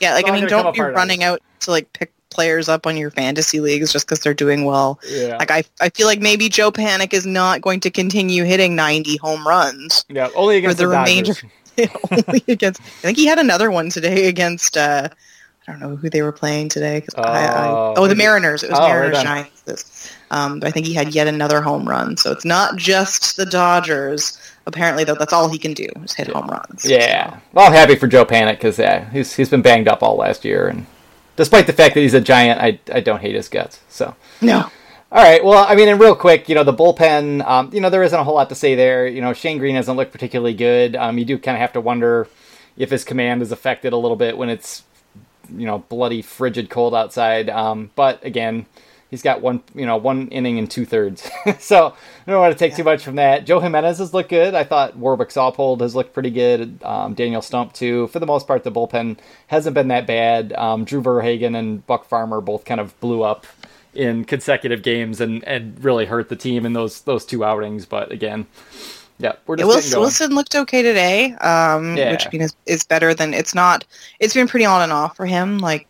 [0.00, 3.10] Yeah, like I mean, don't be running out to like pick players up on your
[3.10, 5.00] fantasy leagues just because they're doing well.
[5.08, 5.36] yeah.
[5.38, 9.16] Like I, I feel like maybe Joe Panik is not going to continue hitting 90
[9.18, 10.28] home runs yeah.
[10.36, 11.32] Only against the, the, remainder.
[11.32, 11.50] Dodgers.
[12.28, 12.80] only against.
[12.80, 14.76] I think he had another one today against.
[14.76, 15.08] uh
[15.66, 17.02] I don't know who they were playing today.
[17.02, 18.62] 'cause I, I, Oh, oh, the Mariners.
[18.62, 19.22] It was Oh, Mariners.
[19.22, 20.14] Giants.
[20.30, 22.16] Um, but I think he had yet another home run.
[22.16, 24.38] So it's not just the Dodgers.
[24.66, 26.86] Apparently, though, that's all he can do is hit home runs.
[26.86, 27.38] Yeah.
[27.52, 30.68] Well, happy for Joe Panik because yeah, he's he's been banged up all last year,
[30.68, 30.86] and
[31.38, 33.80] despite the fact that he's a giant, I I don't hate his guts.
[33.88, 34.14] So.
[34.42, 34.70] No.
[35.10, 35.42] All right.
[35.42, 38.18] Well, I mean, and real quick, you know, the bullpen, um, you know, there isn't
[38.18, 39.06] a whole lot to say there.
[39.06, 40.96] You know, Shane Greene doesn't look particularly good.
[40.96, 42.28] Um, you do kind of have to wonder
[42.76, 44.82] if his command is affected a little bit when it's,
[45.56, 47.48] you know, bloody frigid cold outside.
[47.48, 48.66] Um, but again,
[49.10, 51.28] he's got one, you know, one inning and two thirds.
[51.58, 51.94] so
[52.26, 53.46] I don't want to take too much from that.
[53.46, 54.54] Joe Jimenez has looked good.
[54.54, 56.78] I thought Warwick Saupold has looked pretty good.
[56.82, 58.06] Um, Daniel Stump too.
[58.08, 59.18] For the most part, the bullpen
[59.48, 60.52] hasn't been that bad.
[60.54, 63.46] Um, Drew Verhagen and Buck Farmer both kind of blew up
[63.94, 67.86] in consecutive games and, and really hurt the team in those those two outings.
[67.86, 68.46] But again,
[69.18, 70.00] yeah, we're just Wilson.
[70.00, 72.12] Wilson looked okay today, um, Yeah.
[72.12, 73.84] which I mean is, is better than it's not.
[74.20, 75.58] It's been pretty on and off for him.
[75.58, 75.87] Like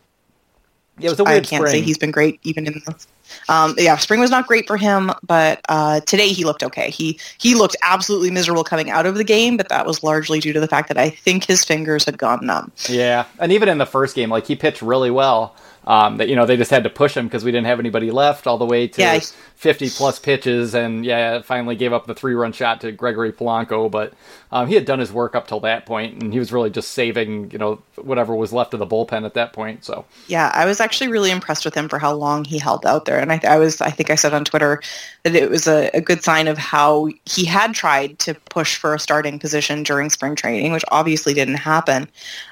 [0.99, 1.73] Yeah, it was a I weird can't spring.
[1.73, 3.07] say he's been great even in the.
[3.49, 6.91] Um, yeah, spring was not great for him, but uh, today he looked okay.
[6.91, 10.53] He he looked absolutely miserable coming out of the game, but that was largely due
[10.53, 12.73] to the fact that I think his fingers had gone numb.
[12.89, 15.55] Yeah, and even in the first game, like he pitched really well.
[15.89, 18.11] Um, that you know they just had to push him because we didn't have anybody
[18.11, 19.21] left all the way to Yeah.
[19.59, 23.91] 50 plus pitches, and yeah, finally gave up the three run shot to Gregory Polanco.
[23.91, 24.13] But
[24.53, 26.93] um, he had done his work up till that point, and he was really just
[26.93, 29.85] saving you know whatever was left of the bullpen at that point.
[29.85, 33.07] So Yeah, I was actually really impressed with him for how long he held out
[33.07, 34.81] there, and I, I was I think I said on Twitter
[35.25, 38.95] that it was a, a good sign of how he had tried to push for
[38.95, 42.09] a starting position during spring training, which obviously didn't happen.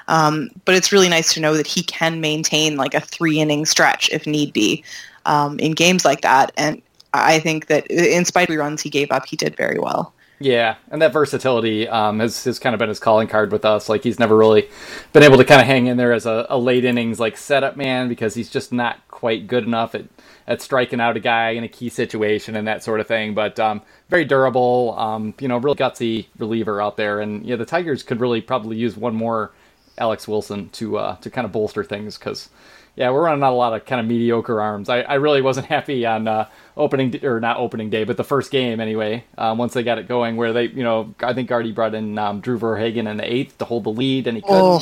[0.09, 3.65] Um, but it's really nice to know that he can maintain like a three inning
[3.65, 4.83] stretch if need be
[5.25, 6.81] um, in games like that, and
[7.13, 10.13] I think that in spite of the runs he gave up, he did very well.
[10.39, 13.89] Yeah, and that versatility um, has has kind of been his calling card with us.
[13.89, 14.69] Like he's never really
[15.11, 17.75] been able to kind of hang in there as a, a late innings like setup
[17.75, 20.05] man because he's just not quite good enough at
[20.45, 23.33] at striking out a guy in a key situation and that sort of thing.
[23.33, 27.19] But um, very durable, um, you know, really gutsy reliever out there.
[27.19, 29.51] And yeah, the Tigers could really probably use one more
[29.97, 32.49] Alex Wilson to uh, to kind of bolster things because
[32.97, 34.89] yeah, we're running out a lot of kind of mediocre arms.
[34.89, 38.23] I, I really wasn't happy on uh, opening d- or not opening day, but the
[38.25, 39.23] first game anyway.
[39.37, 42.17] Um, once they got it going, where they you know I think Gardy brought in
[42.17, 44.59] um, Drew Verhagen in the eighth to hold the lead, and he couldn't.
[44.61, 44.81] Oh,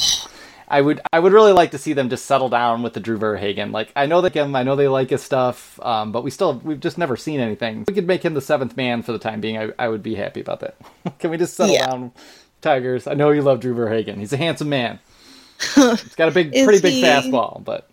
[0.68, 3.18] I would I would really like to see them just settle down with the Drew
[3.18, 3.72] Verhagen.
[3.72, 6.60] Like I know they him, I know they like his stuff, um, but we still
[6.64, 7.82] we've just never seen anything.
[7.82, 9.58] If we could make him the seventh man for the time being.
[9.60, 10.76] I, I would be happy about that.
[11.20, 11.86] Can we just settle Yeah.
[11.88, 12.14] down,
[12.62, 13.06] Tigers?
[13.08, 14.18] I know you love Drew Verhagen.
[14.20, 15.00] He's a handsome man.
[15.76, 17.88] He's got a big, pretty big fastball, but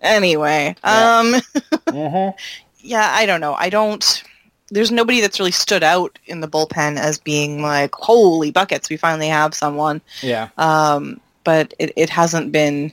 [0.00, 1.18] Anyway, Yeah.
[1.18, 1.32] um,
[1.88, 2.34] Mhm.
[2.80, 3.54] yeah, I don't know.
[3.54, 4.22] I don't.
[4.70, 8.96] There's nobody that's really stood out in the bullpen as being like, holy buckets, we
[8.98, 10.00] finally have someone.
[10.22, 12.92] yeah, Um, but it, it hasn't been.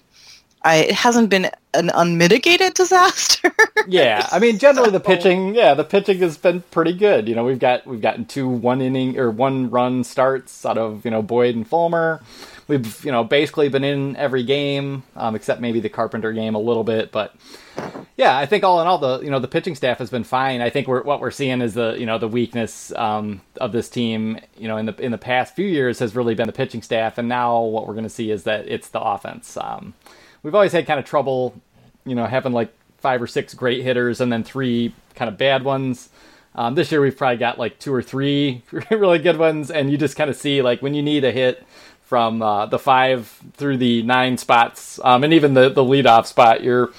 [0.63, 3.53] I, it hasn't been an unmitigated disaster.
[3.87, 4.27] yeah.
[4.31, 7.27] I mean, generally the pitching, yeah, the pitching has been pretty good.
[7.27, 11.05] You know, we've got we've gotten two one inning or one run starts out of
[11.05, 12.21] you know Boyd and Fulmer.
[12.67, 16.59] We've you know basically been in every game um, except maybe the Carpenter game a
[16.59, 17.35] little bit, but
[18.17, 20.61] yeah, I think all in all the you know the pitching staff has been fine.
[20.61, 23.89] I think we're, what we're seeing is the you know the weakness um, of this
[23.89, 24.39] team.
[24.57, 27.17] You know in the in the past few years has really been the pitching staff,
[27.17, 29.57] and now what we're going to see is that it's the offense.
[29.57, 29.93] Um,
[30.43, 31.61] we've always had kind of trouble,
[32.05, 35.63] you know, having like five or six great hitters and then three kind of bad
[35.63, 36.09] ones.
[36.55, 39.97] Um, this year we've probably got like two or three really good ones, and you
[39.97, 41.65] just kind of see like when you need a hit
[42.01, 46.63] from uh, the five through the nine spots, um, and even the the leadoff spot,
[46.63, 46.91] you're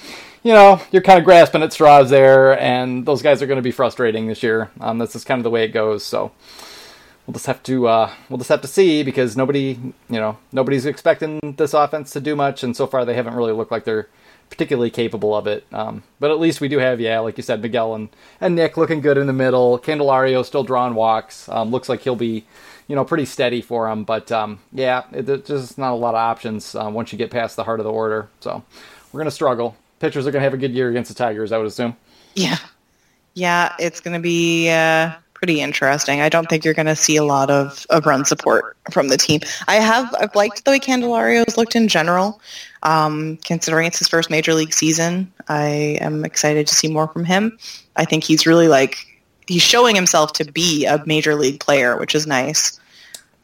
[0.42, 3.62] you know you're kind of grasping at straws there, and those guys are going to
[3.62, 4.70] be frustrating this year.
[4.80, 6.04] Um, this is kind of the way it goes.
[6.04, 6.32] So
[7.26, 9.78] we'll just have to uh, we'll just have to see because nobody
[10.10, 13.52] you know nobody's expecting this offense to do much, and so far they haven't really
[13.52, 14.08] looked like they're
[14.50, 15.66] particularly capable of it.
[15.72, 18.08] Um, but at least we do have yeah, like you said, Miguel and,
[18.40, 19.78] and Nick looking good in the middle.
[19.78, 21.48] Candelario still drawing walks.
[21.48, 22.44] Um, looks like he'll be
[22.88, 24.04] you know pretty steady for him.
[24.04, 27.56] But um, yeah, there's just not a lot of options um, once you get past
[27.56, 28.28] the heart of the order.
[28.40, 28.62] So
[29.12, 29.76] we're gonna struggle.
[29.98, 31.96] Pitchers are gonna have a good year against the Tigers, I would assume.
[32.34, 32.58] yeah,
[33.36, 35.12] yeah, it's going to be uh,
[35.46, 36.20] pretty interesting.
[36.20, 39.16] I don't think you're going to see a lot of, of run support from the
[39.16, 39.42] team.
[39.68, 42.40] I have I've liked the way Candelario's looked in general.
[42.82, 47.24] Um, considering it's his first major league season, I am excited to see more from
[47.24, 47.56] him.
[47.94, 48.96] I think he's really like
[49.46, 52.80] he's showing himself to be a major league player, which is nice.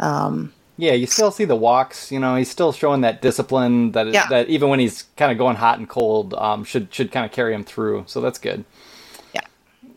[0.01, 2.11] Um, Yeah, you still see the walks.
[2.11, 4.27] You know, he's still showing that discipline that Yeah.
[4.29, 7.31] that even when he's kind of going hot and cold, um, should should kind of
[7.31, 8.05] carry him through.
[8.09, 8.65] So that's good.
[9.33, 9.43] Yeah.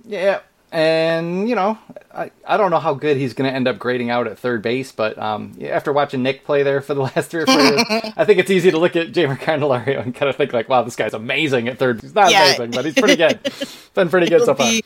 [0.07, 0.39] Yeah,
[0.75, 1.77] and you know,
[2.13, 4.61] I, I don't know how good he's going to end up grading out at third
[4.61, 7.81] base, but um, after watching Nick play there for the last three or four years,
[8.17, 10.83] I think it's easy to look at Jeimer Candelario and kind of think like, wow,
[10.83, 12.01] this guy's amazing at third.
[12.01, 12.43] He's not Yeah.
[12.45, 13.39] amazing, but he's pretty good.
[13.93, 14.67] Been pretty good it'll so far.
[14.69, 14.83] be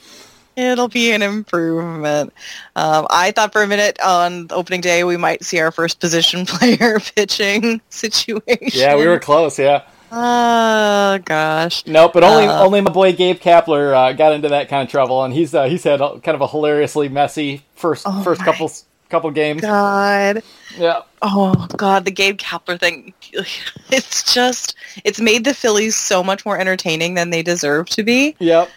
[0.56, 2.34] it'll be an improvement.
[2.76, 6.46] Um, I thought for a minute on opening day we might see our first position
[6.46, 8.70] player pitching situation.
[8.74, 9.58] Yeah, we were close.
[9.58, 9.84] Yeah.
[10.12, 11.86] Oh gosh.
[11.86, 14.90] Nope, but only Uh, only my boy Gabe Kapler uh, got into that kind of
[14.90, 18.42] trouble, and he's uh, he's had a, kind of a hilariously messy first Oh first
[18.44, 18.72] couple
[19.10, 19.62] couple games.
[19.62, 20.44] God.
[20.78, 23.14] Yeah, Oh God, the Gabe Kapler thing.
[23.92, 28.36] It's just it's made the Phillies so much more entertaining than they deserve to be.
[28.40, 28.70] yep.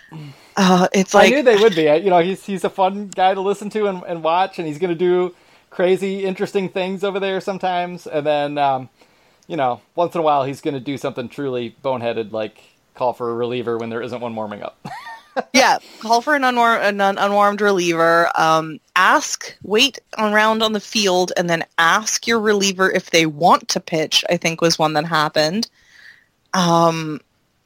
[0.57, 1.89] Uh, it's I like knew they would be.
[1.89, 4.67] I, you know, he's he's a fun guy to listen to and, and watch, and
[4.67, 5.35] he's going to do
[5.71, 8.07] crazy, interesting things over there sometimes.
[8.07, 8.89] And then, um,
[9.49, 12.59] you know, once in a while, he's going to do something truly boneheaded, like
[12.95, 14.79] call for a reliever when there isn't one warming up.
[15.53, 18.31] yeah, call for an, unwar- an un- unwarmed reliever.
[18.35, 23.69] Um, ask, wait around on the field, and then ask your reliever if they want
[23.69, 24.25] to pitch.
[24.31, 25.69] I think was one that happened.
[26.55, 27.21] Um,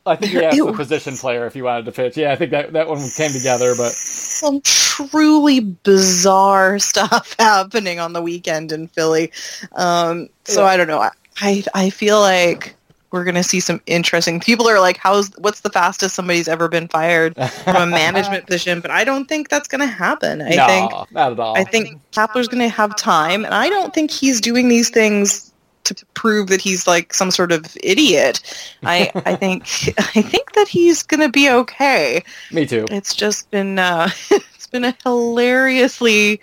[0.07, 2.17] I think you asked the was- position player if he wanted to pitch.
[2.17, 8.13] Yeah, I think that that one came together, but some truly bizarre stuff happening on
[8.13, 9.33] the weekend in Philly.
[9.73, 10.69] Um, so Yeah.
[10.69, 11.11] I don't know.
[11.41, 12.75] I- I feel like
[13.13, 14.41] we're gonna see some interesting.
[14.41, 18.81] People are like, "How's what's the fastest somebody's ever been fired from a management position?"
[18.81, 20.43] But I don't think that's gonna happen.
[20.43, 21.57] I no, think not at all.
[21.57, 25.53] I think Kapler's going to have time, and I don't think he's doing these things
[25.85, 28.43] to prove that he's like some sort of idiot.
[28.83, 29.63] I I think
[29.99, 32.23] I think that he's going to be okay.
[32.51, 32.87] Me too.
[32.91, 36.41] It's just been uh, it's been a hilariously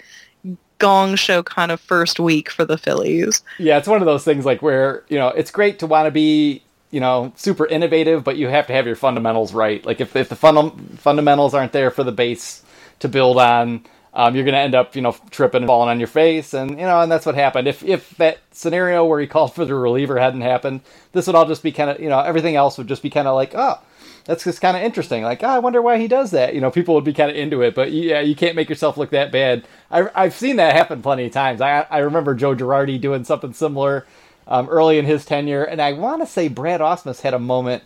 [0.84, 3.42] gong show kind of first week for the Phillies.
[3.58, 6.12] Yeah, it's one of those things like where you know it's great to want to
[6.12, 9.86] be you know super innovative, but you have to have your fundamentals right.
[9.86, 12.64] Like if if the funda- fundamentals aren't there for the base
[13.00, 16.00] to build on, um, you're going to end up you know tripping and falling on
[16.00, 17.70] your face, and you know and that's what happened.
[17.70, 20.82] If if that scenario where he called for the reliever hadn't happened,
[21.14, 23.28] this would all just be kind of you know everything else would just be kind
[23.30, 23.80] of like oh.
[24.26, 25.24] That's just kind of interesting.
[25.24, 26.56] Like, oh, I wonder why he does that.
[26.56, 28.98] You know, people would be kind of into it, but yeah, you can't make yourself
[28.98, 29.66] look that bad.
[29.92, 31.60] I, I've seen that happen plenty of times.
[31.60, 34.06] I, I remember Joe Girardi doing something similar
[34.48, 37.84] um, early in his tenure, and I want to say Brad Ausmus had a moment,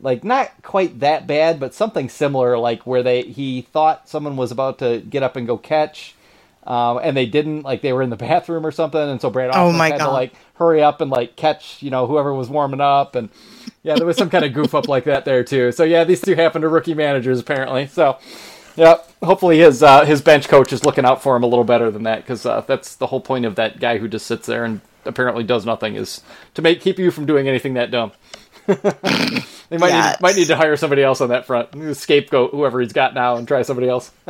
[0.00, 4.50] like not quite that bad, but something similar, like where they he thought someone was
[4.50, 6.14] about to get up and go catch,
[6.66, 9.50] Um, and they didn't like they were in the bathroom or something, and so Brad
[9.54, 10.12] Oh had to God.
[10.12, 13.28] like hurry up and like catch you know whoever was warming up, and
[13.82, 15.70] yeah, there was some kind of goof up like that there too.
[15.72, 17.86] So yeah, these two happened to rookie managers apparently.
[17.86, 18.18] So
[18.76, 21.90] yeah, hopefully his uh, his bench coach is looking out for him a little better
[21.90, 24.64] than that because uh, that's the whole point of that guy who just sits there
[24.64, 26.20] and apparently does nothing is
[26.54, 28.12] to make keep you from doing anything that dumb.
[28.66, 32.92] they might need, might need to hire somebody else on that front, scapegoat whoever he's
[32.92, 34.10] got now, and try somebody else.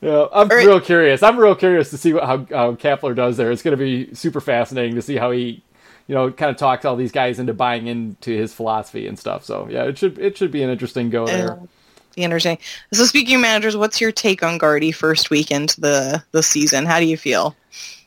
[0.00, 1.22] yeah, I'm Or- real curious.
[1.22, 3.50] I'm real curious to see what, how how Kapler does there.
[3.50, 5.62] It's going to be super fascinating to see how he,
[6.06, 9.44] you know, kind of talks all these guys into buying into his philosophy and stuff.
[9.44, 11.52] So yeah, it should it should be an interesting go there.
[11.52, 11.66] Uh,
[12.14, 12.58] Be interesting.
[12.92, 16.86] So speaking of managers, what's your take on Gardy first week into the the season?
[16.86, 17.56] How do you feel?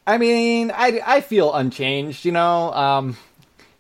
[0.08, 2.74] I mean, I, I feel unchanged, you know.
[2.74, 3.18] Um,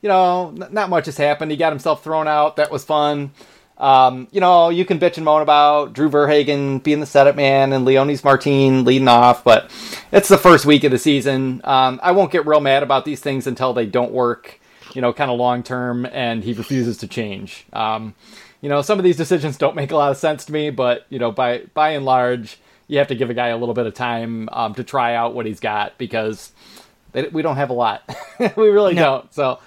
[0.02, 1.50] you know, n- not much has happened.
[1.50, 2.58] He got himself thrown out.
[2.58, 3.32] That was fun.
[3.80, 7.72] Um, you know, you can bitch and moan about Drew VerHagen being the setup man
[7.72, 9.72] and Leonys Martin leading off, but
[10.12, 11.62] it's the first week of the season.
[11.64, 14.60] Um, I won't get real mad about these things until they don't work,
[14.94, 17.66] you know, kind of long term, and he refuses to change.
[17.72, 18.16] Um,
[18.62, 21.06] you know, some of these decisions don't make a lot of sense to me, but
[21.10, 23.86] you know, by by and large, you have to give a guy a little bit
[23.86, 26.52] of time um, to try out what he's got because
[27.14, 28.04] they, we don't have a lot.
[28.58, 29.02] we really No.
[29.04, 29.34] don't.
[29.34, 29.60] So,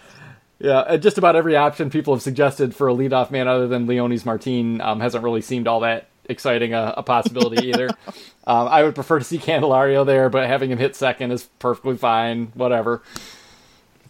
[0.62, 3.88] yeah, uh, just about every option people have suggested for a leadoff man other than
[3.88, 7.88] Leonys Martin um, hasn't really seemed all that exciting a, a possibility either.
[8.46, 11.96] Um, I would prefer to see Candelario there, but having him hit second is perfectly
[11.96, 12.52] fine.
[12.54, 13.02] Whatever.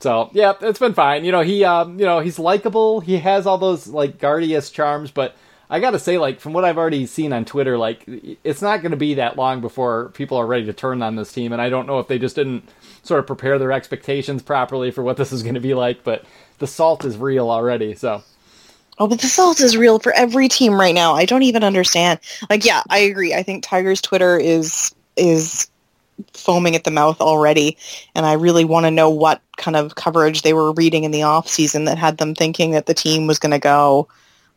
[0.00, 1.24] So yeah, it's been fine.
[1.24, 3.00] You know, he um, you know, he's likable.
[3.00, 5.34] He has all those like Guardius charms, but
[5.72, 8.04] I gotta say, like from what I've already seen on Twitter, like
[8.44, 11.32] it's not going to be that long before people are ready to turn on this
[11.32, 12.68] team, and I don't know if they just didn't
[13.02, 16.04] sort of prepare their expectations properly for what this is going to be like.
[16.04, 16.26] But
[16.58, 18.22] the salt is real already, so
[18.98, 21.14] Oh, but the salt is real for every team right now.
[21.14, 22.20] I don't even understand.
[22.50, 23.32] Like, yeah, I agree.
[23.32, 25.68] I think Tigers Twitter is is
[26.34, 27.78] foaming at the mouth already,
[28.14, 31.22] and I really want to know what kind of coverage they were reading in the
[31.22, 34.08] off season that had them thinking that the team was going to go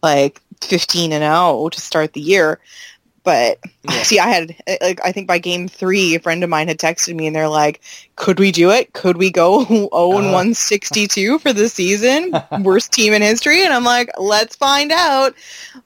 [0.06, 2.60] like 15 and 0 to start the year.
[3.24, 3.58] But
[3.90, 4.04] Yeah.
[4.04, 7.16] see, I had like I think by game three, a friend of mine had texted
[7.16, 7.82] me, and they're like,
[8.18, 8.94] "Could we do it?
[8.94, 9.90] Could we go 0
[10.20, 10.32] and Uh.
[10.32, 12.32] 162 for the season?
[12.62, 15.34] Worst team in history?" And I'm like, "Let's find out."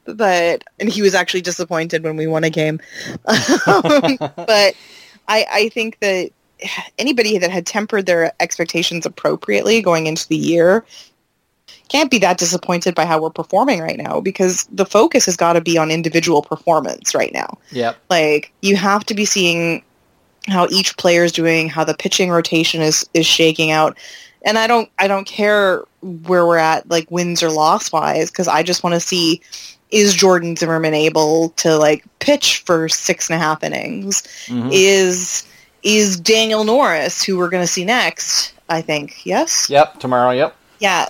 [0.05, 2.81] But and he was actually disappointed when we won a game.
[3.25, 4.75] but
[5.29, 6.31] I I think that
[6.97, 10.83] anybody that had tempered their expectations appropriately going into the year
[11.89, 15.53] can't be that disappointed by how we're performing right now because the focus has got
[15.53, 17.57] to be on individual performance right now.
[17.71, 19.83] yep, Like you have to be seeing
[20.47, 23.97] how each player is doing, how the pitching rotation is is shaking out.
[24.45, 28.47] And I don't I don't care where we're at like wins or loss wise because
[28.47, 29.41] I just want to see
[29.91, 34.21] is Jordan Zimmermann able to like pitch for six and a half innings?
[34.47, 34.69] Mhm.
[34.71, 35.43] Is
[35.83, 38.53] is Daniel Norris who we're going to see next?
[38.69, 39.67] I think yes.
[39.69, 40.55] yep, tomorrow, yep.
[40.79, 41.09] Yeah.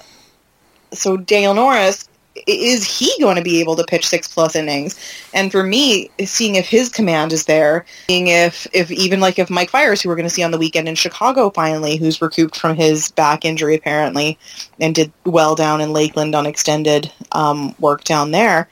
[0.92, 2.08] So Daniel Norris,
[2.48, 5.00] is he going to be able to pitch six plus innings?
[5.34, 9.50] And for me, seeing if his command is there, seeing if, if even like if
[9.50, 12.56] Mike Fiers, who we're going to see on the weekend in Chicago finally, who's recouped
[12.56, 14.38] from his back injury apparently
[14.80, 18.70] and did well down in Lakeland on extended um, work down there.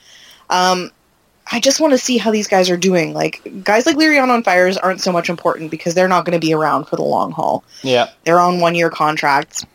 [0.50, 0.92] Um,
[1.52, 3.14] I just want to see how these guys are doing.
[3.14, 6.46] Like guys like Liriano and Fiers aren't so much important because they're not going to
[6.46, 9.66] be around for the long haul Yeah, they're on one year contracts.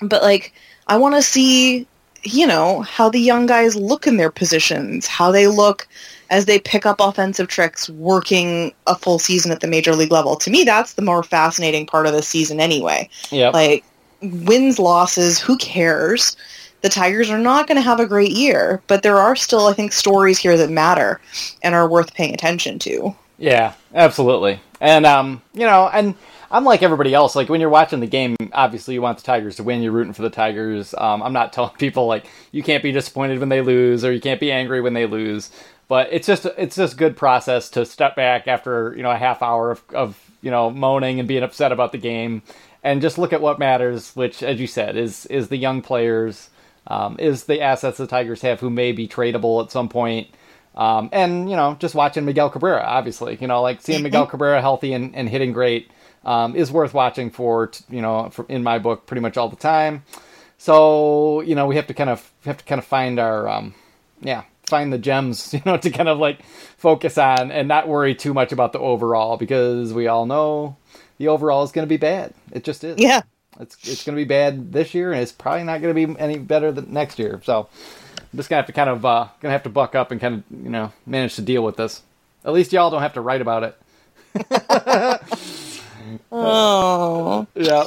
[0.00, 0.52] But like
[0.88, 1.86] I want to see,
[2.22, 5.86] you know, how the young guys look in their positions, how they look
[6.30, 10.36] as they pick up offensive tricks working a full season at the major league level.
[10.36, 13.08] To me that's the more fascinating part of the season anyway.
[13.30, 13.54] yep.
[13.54, 13.84] Like
[14.20, 16.36] wins, losses, who cares?
[16.82, 19.72] The Tigers are not going to have a great year, but there are still I
[19.72, 21.20] think stories here that matter
[21.62, 23.14] and are worth paying attention to.
[23.38, 24.60] Yeah, absolutely.
[24.80, 26.14] And um, you know, and
[26.50, 27.36] I'm like everybody else.
[27.36, 29.82] Like when you're watching the game, obviously you want the Tigers to win.
[29.82, 30.94] You're rooting for the Tigers.
[30.96, 34.20] Um, I'm not telling people like you can't be disappointed when they lose or you
[34.20, 35.50] can't be angry when they lose.
[35.88, 39.42] But it's just it's just good process to step back after you know a half
[39.42, 42.42] hour of, of you know moaning and being upset about the game,
[42.82, 44.14] and just look at what matters.
[44.14, 46.50] Which, as you said, is is the young players,
[46.88, 50.28] um, is the assets the Tigers have who may be tradable at some point.
[50.74, 54.60] Um, and you know, just watching Miguel Cabrera, obviously, you know, like seeing Miguel Cabrera
[54.60, 55.90] healthy and, and hitting great
[56.24, 59.56] um, is worth watching for, you know, for, in my book, pretty much all the
[59.56, 60.04] time.
[60.58, 63.74] So you know, we have to kind of have to kind of find our, um,
[64.20, 66.44] yeah, find the gems, you know, to kind of like
[66.76, 70.76] focus on and not worry too much about the overall because we all know
[71.18, 72.34] the overall is going to be bad.
[72.52, 72.98] It just is.
[72.98, 73.22] Yeah.
[73.60, 76.20] It's it's going to be bad this year, and it's probably not going to be
[76.20, 77.40] any better than next year.
[77.44, 77.68] So
[78.32, 80.34] I'm just gonna have to kind of uh, gonna have to buck up and kind
[80.34, 82.02] of you know manage to deal with this.
[82.44, 85.54] At least y'all don't have to write about it.
[86.32, 87.46] Oh.
[87.54, 87.84] Yeah.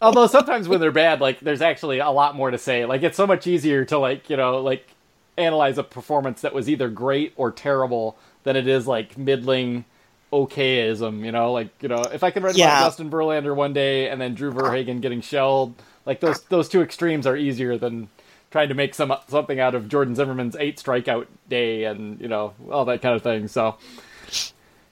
[0.00, 2.84] Although sometimes when they're bad, like there's actually a lot more to say.
[2.84, 4.86] Like it's so much easier to like you know like
[5.38, 9.84] analyze a performance that was either great or terrible than it is like middling
[10.32, 11.24] okayism.
[11.24, 12.78] You know, like you know if I can write Yeah.
[12.78, 15.74] about Justin Verlander one day and then Drew VerHagen getting shelled,
[16.04, 18.08] like those those two extremes are easier than
[18.50, 22.54] trying to make some something out of Jordan Zimmermann's eight strikeout day and you know
[22.70, 23.48] all that kind of thing.
[23.48, 23.76] So.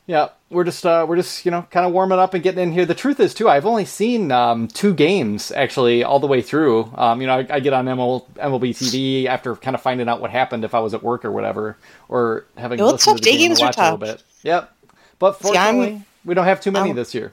[0.06, 2.72] Yeah, we're just uh, we're just you know kind of warming up and getting in
[2.72, 2.84] here.
[2.84, 6.92] The truth is too, I've only seen um, two games actually all the way through.
[6.94, 10.20] Um, you know, I, I get on ML, MLB TV after kind of finding out
[10.20, 11.78] what happened if I was at work or whatever,
[12.08, 14.22] or having No, listened to the Day game games watch a little bit.
[14.42, 14.70] Yep,
[15.18, 17.32] but See, fortunately we don't have too many this year.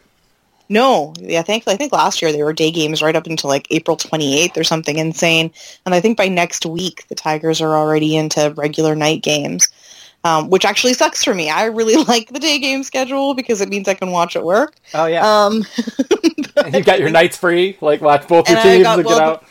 [0.69, 3.67] No, yeah, thankfully, I think last year there were day games right up until like
[3.72, 5.51] April 28th or something insane.
[5.86, 9.67] And I think by next week, the Tigers are already into regular night games,
[10.24, 11.49] um, which actually sucks for me.
[11.49, 14.76] I really like the day game schedule because it means I can watch at work.
[14.93, 15.65] Oh yeah, Um,
[16.74, 19.45] you've got your nights free, like watch both your teams got- and get well, out.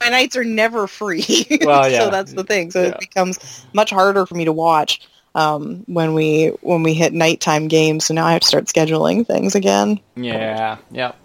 [0.00, 1.24] my nights are never free.
[1.64, 2.00] Well, yeah.
[2.00, 2.70] so that's the thing.
[2.70, 2.88] So Yeah.
[2.90, 5.00] it becomes much harder for me to watch
[5.34, 8.04] um, when we when we hit nighttime games.
[8.06, 9.98] So now I have to start scheduling things again.
[10.16, 11.16] Yeah, Yep.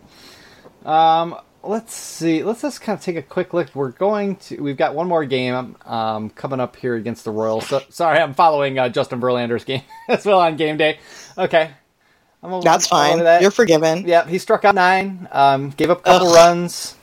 [0.86, 1.36] Um,
[1.68, 2.43] let's see.
[2.43, 3.74] Let's just kind of take a quick look.
[3.76, 4.61] We're going to.
[4.61, 7.68] We've got one more game um, coming up here against the Royals.
[7.68, 10.99] So, sorry, I'm following uh, Justin Verlander's game as well on game day.
[11.38, 11.72] Okay,
[12.41, 13.20] I'm a- That's fine.
[13.20, 13.41] that.
[13.41, 14.07] You're forgiven.
[14.07, 15.28] Yeah, he struck out nine.
[15.32, 16.36] Um, gave up a couple Ugh.
[16.36, 16.95] runs.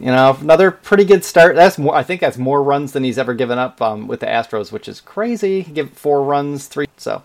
[0.00, 1.54] You know, another pretty good start.
[1.54, 1.94] That's more.
[1.94, 4.88] I think that's more runs than he's ever given up um, with the Astros, which
[4.88, 5.60] is crazy.
[5.62, 6.86] He Give four runs, three.
[6.96, 7.22] So,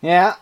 [0.00, 0.36] yeah,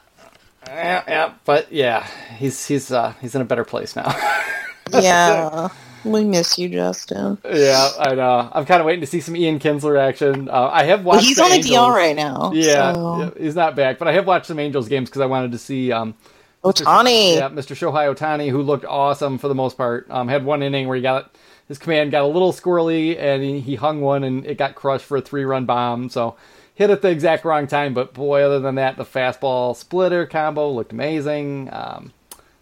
[0.66, 1.34] yeah, yeah.
[1.46, 2.06] But yeah,
[2.36, 4.14] he's he's uh, he's in a better place now.
[4.92, 5.68] Yeah.
[6.04, 7.38] we miss you, Justin.
[7.44, 8.48] yeah, I know.
[8.52, 10.48] I'm kind of waiting to see some Ian Kinsler action.
[10.48, 11.26] Uh, I have Well, watched.
[11.28, 11.74] he's the on the Angels.
[11.76, 12.52] DL right now.
[12.54, 15.26] Yeah, so- yeah, he's not back, but I have watched some Angels games because I
[15.26, 16.14] wanted to see um,
[16.62, 17.36] Ohtani.
[17.36, 17.74] Yeah, Mr.
[17.76, 20.06] Shohei Ohtani, who looked awesome for the most part.
[20.10, 21.34] Um, had one inning where he got
[21.68, 25.04] his command got a little squirrely and he, he hung one and it got crushed
[25.06, 26.10] for a three run bomb.
[26.10, 26.36] So
[26.74, 27.94] hit at the exact wrong time.
[27.94, 31.70] But boy, other than that, the fastball splitter combo looked amazing.
[31.72, 32.12] Um,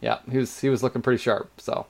[0.03, 1.50] yeah, he was he was looking pretty sharp.
[1.59, 1.86] So.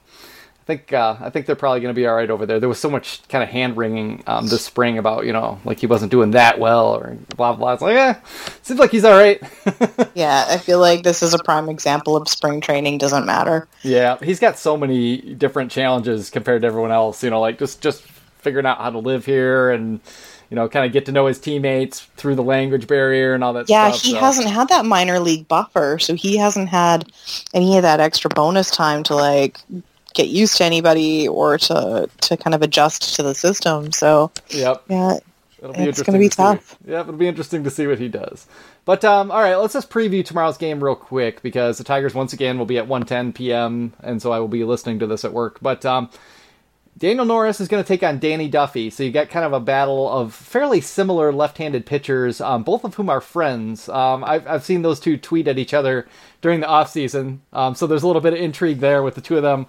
[0.63, 2.57] I think uh, I think they're probably going to be all right over there.
[2.57, 5.77] There was so much kind of hand wringing um, this spring about you know like
[5.77, 7.57] he wasn't doing that well or blah blah.
[7.57, 7.73] blah.
[7.73, 8.21] It's like yeah,
[8.61, 9.43] seems like he's all right.
[10.15, 13.67] Yeah, I feel like this is a prime example of spring training doesn't matter.
[13.81, 17.23] Yeah, he's got so many different challenges compared to everyone else.
[17.23, 19.99] You know, like just just figuring out how to live here and
[20.53, 23.53] you know kind of get to know his teammates through the language barrier and all
[23.53, 24.03] that Yeah, stuff.
[24.03, 27.11] he so- hasn't had that minor league buffer, so he hasn't had
[27.55, 29.57] any of that extra bonus time to like
[30.13, 33.91] get used to anybody or to to kind of adjust to the system.
[33.91, 35.17] So Yep, yeah,
[35.57, 36.77] it'll be It's gonna be tough.
[36.85, 38.45] Yep, it'll be interesting to see what he does.
[38.85, 42.31] But um, all right, let's just preview tomorrow's game real quick because the Tigers once
[42.31, 43.93] again will be at 1:10 p.m.
[44.03, 45.57] and so I will be listening to this at work.
[45.63, 46.11] But um,
[46.97, 48.89] Daniel Norris is going to take on Danny Duffy.
[48.89, 52.95] So you got kind of a battle of fairly similar left-handed pitchers, um, both of
[52.95, 53.89] whom are friends.
[53.89, 56.07] Um, I've, I've seen those two tweet at each other
[56.41, 57.39] during the offseason.
[57.51, 59.65] Um, so there's a little bit of intrigue there with the two of them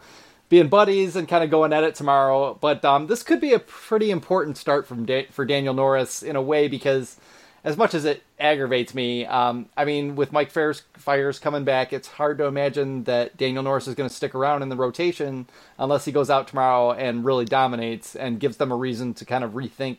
[0.51, 2.59] being buddies and kind of going at it tomorrow.
[2.61, 6.37] But um, this could be a pretty important start from da- for Daniel Norris in
[6.37, 7.17] a way because
[7.65, 11.93] as much as it aggravates me, um, I mean, with Mike Fiers, Fiers coming back,
[11.93, 15.47] it's hard to imagine that Daniel Norris is going to stick around in the rotation
[15.79, 19.43] unless he goes out tomorrow and really dominates and gives them a reason to kind
[19.45, 19.97] of rethink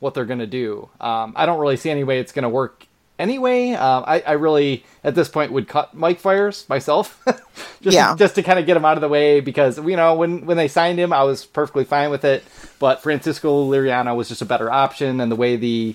[0.00, 0.88] what they're going to do.
[1.00, 2.86] Um, I don't really see any way it's going to work
[3.18, 3.72] anyway.
[3.72, 7.22] Um, I, I really, at this point, would cut Mike Fiers myself,
[7.82, 8.16] just Yeah.
[8.16, 10.56] just to kind of get him out of the way because you know when when
[10.56, 12.42] they signed him, I was perfectly fine with it.
[12.80, 15.94] But Francisco Liriano was just a better option, and the way the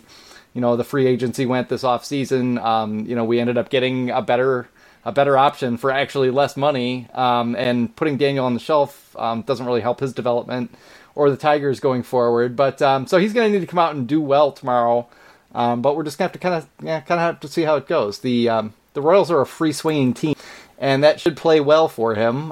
[0.54, 3.70] you know the free agency went this off season, um, you know we ended up
[3.70, 4.68] getting a better
[5.06, 9.42] a better option for actually less money, um, and putting Daniel on the shelf um,
[9.44, 10.74] doesn't really help his development
[11.16, 12.56] or the Tigers going forward.
[12.56, 15.08] But um, so he's going to need to come out and do well tomorrow.
[15.56, 17.64] Um, but we're just gonna have to kind of yeah, kind of have to see
[17.64, 18.20] how it goes.
[18.20, 20.36] The um, the Royals are a free swinging team,
[20.78, 22.52] and that should play well for him.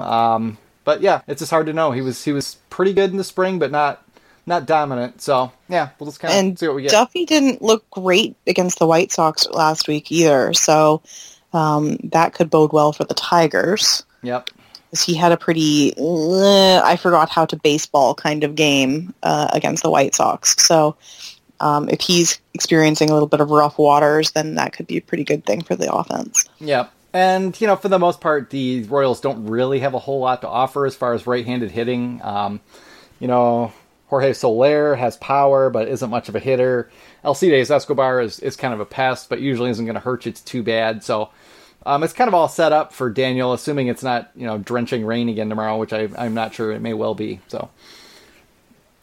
[0.86, 1.90] But yeah, it's just hard to know.
[1.90, 4.04] He was he was pretty good in the spring, but not
[4.46, 5.20] not dominant.
[5.20, 6.92] So yeah, we'll just kind of and see what we get.
[6.92, 10.54] Duffy didn't look great against the White Sox last week either.
[10.54, 11.02] So
[11.52, 14.04] um, that could bode well for the Tigers.
[14.22, 14.50] Yep.
[15.04, 19.82] He had a pretty, uh, I forgot how to baseball kind of game uh, against
[19.82, 20.54] the White Sox.
[20.62, 20.96] So
[21.60, 25.02] um, if he's experiencing a little bit of rough waters, then that could be a
[25.02, 26.48] pretty good thing for the offense.
[26.60, 26.92] Yep.
[27.12, 30.42] And you know, for the most part, the Royals don't really have a whole lot
[30.42, 32.20] to offer as far as right-handed hitting.
[32.22, 32.60] Um,
[33.18, 33.72] you know,
[34.08, 36.90] Jorge Soler has power, but isn't much of a hitter.
[37.24, 40.32] Alcides Escobar is, is kind of a pest, but usually isn't going to hurt you
[40.32, 41.02] too bad.
[41.02, 41.30] So
[41.84, 45.04] um, it's kind of all set up for Daniel, assuming it's not you know drenching
[45.04, 47.40] rain again tomorrow, which I, I'm not sure it may well be.
[47.48, 47.70] So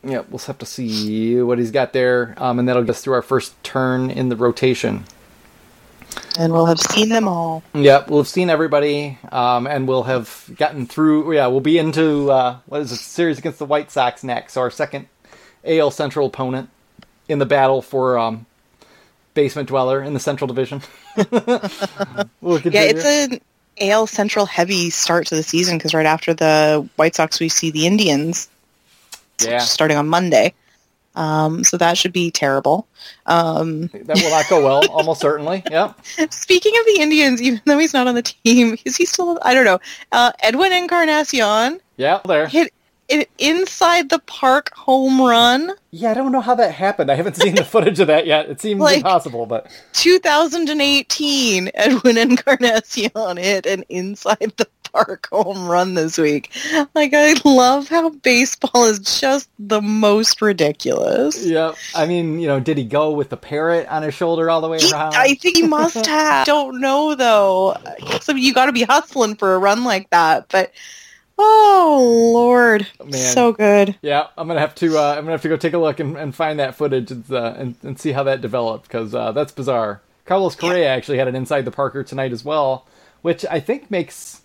[0.04, 3.14] yeah, we'll have to see what he's got there, um, and that'll get us through
[3.14, 5.06] our first turn in the rotation.
[6.38, 7.64] And we'll have seen them all.
[7.74, 11.34] Yep, we'll have seen everybody, um, and we'll have gotten through.
[11.34, 14.58] Yeah, we'll be into uh, what is a series against the White Sox next.
[14.58, 15.08] Our second
[15.64, 16.70] AL Central opponent
[17.28, 18.46] in the battle for um,
[19.34, 20.82] basement dweller in the Central Division.
[22.42, 23.40] we'll yeah, it's an
[23.80, 27.72] AL Central heavy start to the season because right after the White Sox, we see
[27.72, 28.50] the Indians.
[29.42, 29.60] Yeah.
[29.60, 30.54] starting on Monday.
[31.16, 32.88] Um, so that should be terrible.
[33.26, 35.64] Um, that will not go well, almost certainly.
[35.70, 35.94] Yeah.
[36.30, 39.40] Speaking of the Indians, even though he's not on the team, is he still?
[39.44, 39.80] I don't know.
[40.12, 41.80] Uh, Edwin Encarnacion.
[41.98, 42.48] Yeah, there.
[42.48, 42.74] Hit
[43.10, 45.74] an inside the park home run.
[45.92, 47.12] Yeah, I don't know how that happened.
[47.12, 48.50] I haven't seen the footage of that yet.
[48.50, 55.96] It seems like impossible, but 2018, Edwin Encarnacion hit an inside the park home run
[55.96, 56.52] this week.
[56.94, 61.44] Like I love how baseball is just the most ridiculous.
[61.46, 64.62] Yeah, I mean, you know, did he go with the parrot on his shoulder all
[64.62, 65.16] the way he, around?
[65.16, 66.46] I think he must have.
[66.46, 67.76] Don't know though.
[68.22, 70.72] So you got to be hustling for a run like that, but.
[71.36, 73.14] Oh Lord, Man.
[73.14, 73.98] so good.
[74.04, 75.00] Yeah, I'm gonna have to.
[75.00, 77.30] Uh, I'm gonna have to go take a look and, and find that footage and,
[77.32, 80.00] uh, and, and see how that developed because uh, that's bizarre.
[80.26, 80.92] Carlos Correa yeah.
[80.92, 82.86] actually had an inside the Parker tonight as well,
[83.24, 84.43] which I think makes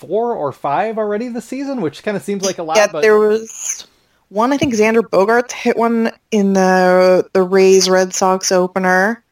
[0.00, 2.76] four or five already this season, which kind of seems like a lot.
[2.76, 3.02] Yeah, but...
[3.02, 3.86] there was
[4.28, 4.52] one.
[4.52, 9.22] I think Xander Bogaerts hit one in the the Rays Red Sox opener.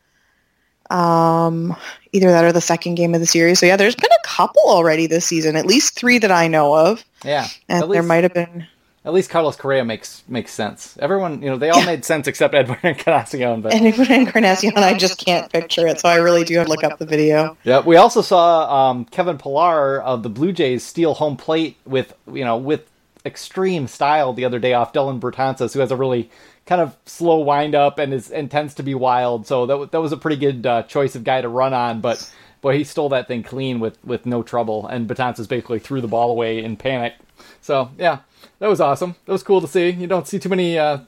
[0.91, 1.77] Um,
[2.13, 3.59] either that or the second game of the series.
[3.59, 6.75] So yeah, there's been a couple already this season, at least three that I know
[6.75, 7.05] of.
[7.25, 8.67] Yeah, and least, there might have been.
[9.05, 10.99] At least Carlos Correa makes makes sense.
[11.01, 11.87] Everyone, you know, they all yeah.
[11.87, 13.63] made sense except Edwin Encarnacion.
[13.63, 16.85] But Edwin Encarnacion, I just can't picture it, so I really do have to look
[16.85, 17.57] up the video.
[17.65, 22.13] Yeah, we also saw um, Kevin Pillar of the Blue Jays steal home plate with
[22.31, 22.89] you know with
[23.25, 26.31] extreme style the other day off Dellin Betances, who has a really
[26.67, 29.47] kind of slow wind up and is and tends to be wild.
[29.47, 32.31] So that that was a pretty good uh, choice of guy to run on, but
[32.61, 34.87] boy, he stole that thing clean with with no trouble.
[34.87, 37.15] And Betances basically threw the ball away in panic.
[37.61, 38.21] So yeah,
[38.59, 39.15] that was awesome.
[39.27, 39.91] That was cool to see.
[39.91, 40.99] You don't see too many uh,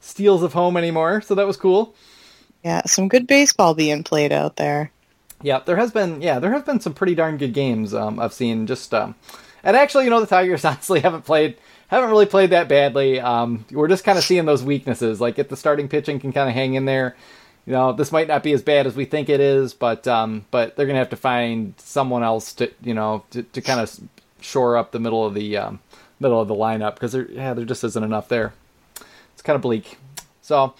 [0.00, 1.94] steals of home anymore, so that was cool.
[2.64, 4.90] Yeah, some good baseball being played out there.
[5.42, 8.32] Yeah, there has been yeah there have been some pretty darn good games um, I've
[8.32, 8.66] seen.
[8.66, 9.14] Just um,
[9.62, 11.56] and actually, you know, the Tigers honestly haven't played
[11.88, 13.20] haven't really played that badly.
[13.20, 15.20] Um, we're just kind of seeing those weaknesses.
[15.20, 17.16] Like if the starting pitching can kind of hang in there,
[17.66, 20.46] you know, this might not be as bad as we think it is, but um,
[20.50, 24.00] but they're gonna have to find someone else to you know to, to kind of
[24.40, 25.80] shore up the middle of the um,
[26.20, 28.54] middle of the lineup because there yeah there just isn't enough there.
[29.32, 29.98] It's kind of bleak.
[30.42, 30.74] So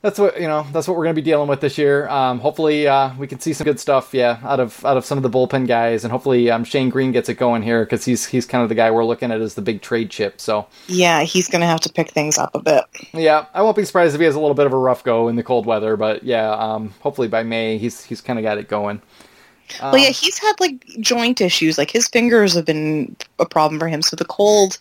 [0.00, 0.64] that's what you know.
[0.72, 2.08] That's what we're going to be dealing with this year.
[2.08, 4.14] Um, hopefully, uh, we can see some good stuff.
[4.14, 7.10] Yeah, out of out of some of the bullpen guys, and hopefully, um, Shane Greene
[7.10, 9.54] gets it going here because he's he's kind of the guy we're looking at as
[9.54, 10.40] the big trade chip.
[10.40, 12.84] So yeah, he's going to have to pick things up a bit.
[13.12, 15.26] Yeah, I won't be surprised if he has a little bit of a rough go
[15.26, 18.56] in the cold weather, but yeah, um, hopefully by May he's he's kind of got
[18.58, 19.02] it going.
[19.82, 21.76] well, yeah, um, he's had like joint issues.
[21.76, 24.02] Like his fingers have been a problem for him.
[24.02, 24.78] So the cold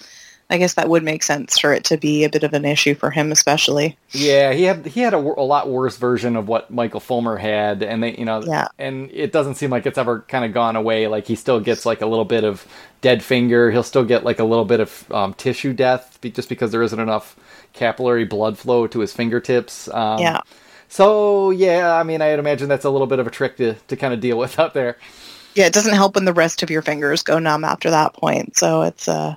[0.50, 2.96] I guess that would make sense for it to be a bit of an issue
[2.96, 3.98] for him, especially.
[4.12, 7.84] Yeah, he had he had a, a lot worse version of what Michael Fulmer had,
[7.84, 8.70] and they, you know, yeah.
[8.80, 11.08] and it doesn't seem like it's ever kind of gone away.
[11.08, 12.66] Like he still gets like a little bit of
[13.02, 13.72] dead finger.
[13.72, 17.00] He'll still get like a little bit of um, tissue death just because there isn't
[17.00, 17.36] enough
[17.74, 19.90] capillary blood flow to his fingertips.
[19.90, 20.40] Um, yeah.
[20.88, 23.98] So yeah, I mean, I'd imagine that's a little bit of a trick to to
[23.98, 24.98] kind of deal with out there.
[25.56, 28.56] Yeah, it doesn't help when the rest of your fingers go numb after that point.
[28.56, 29.36] So it's uh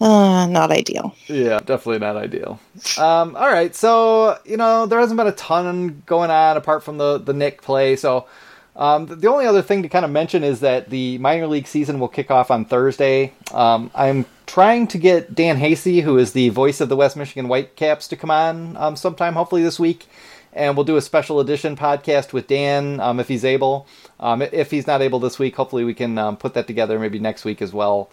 [0.00, 1.14] uh, not ideal.
[1.26, 2.60] Yeah, definitely not ideal.
[2.98, 6.98] Um, all right, so you know there hasn't been a ton going on apart from
[6.98, 7.96] the the Nick play.
[7.96, 8.26] So
[8.76, 11.98] um, the only other thing to kind of mention is that the minor league season
[11.98, 13.32] will kick off on Thursday.
[13.52, 17.48] Um, I'm trying to get Dan Hasty, who is the voice of the West Michigan
[17.48, 20.06] Whitecaps, to come on um, sometime, hopefully this week,
[20.52, 23.88] and we'll do a special edition podcast with Dan um, if he's able.
[24.20, 27.44] Um, if he's not able this week, hopefully we can put that together maybe next
[27.44, 28.08] week as well.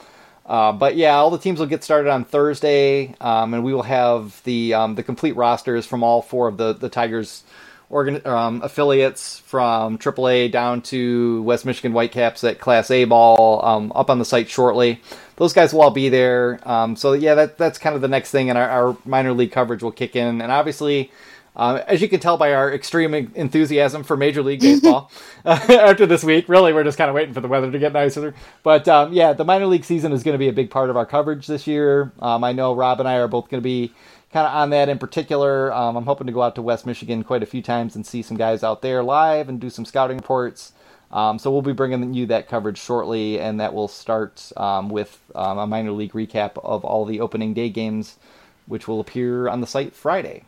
[0.46, 3.84] Uh, but yeah, all the teams will get started on Thursday, um, and we will
[3.84, 7.44] have the um, the complete rosters from all four of the the Tigers
[7.90, 13.92] organ um, affiliates from AAA down to West Michigan Whitecaps at Class A ball um,
[13.96, 15.02] up on the site shortly.
[15.38, 16.60] Those guys will all be there.
[16.64, 19.52] Um, so yeah, that that's kind of the next thing, and our, our minor league
[19.52, 21.12] coverage will kick in, and obviously.
[21.56, 25.10] Uh, as you can tell by our extreme enthusiasm for Major League Baseball
[25.46, 27.94] uh, after this week, really, we're just kind of waiting for the weather to get
[27.94, 28.36] nicer.
[28.64, 30.98] But um, yeah, the minor league season is going to be a big part of
[30.98, 32.12] our coverage this year.
[32.20, 33.94] Um, I know Rob and I are both going to be
[34.34, 35.74] kind of on that in particular.
[35.74, 38.22] Um, I'm hoping to go out to West Michigan quite a few times and see
[38.22, 40.74] some guys out there live and do some scouting reports.
[41.12, 45.22] Um, so we'll be bringing you that coverage shortly, and that will start um, with
[45.34, 48.18] um, a minor league recap of all the opening day games,
[48.66, 50.44] which will appear on the site Friday.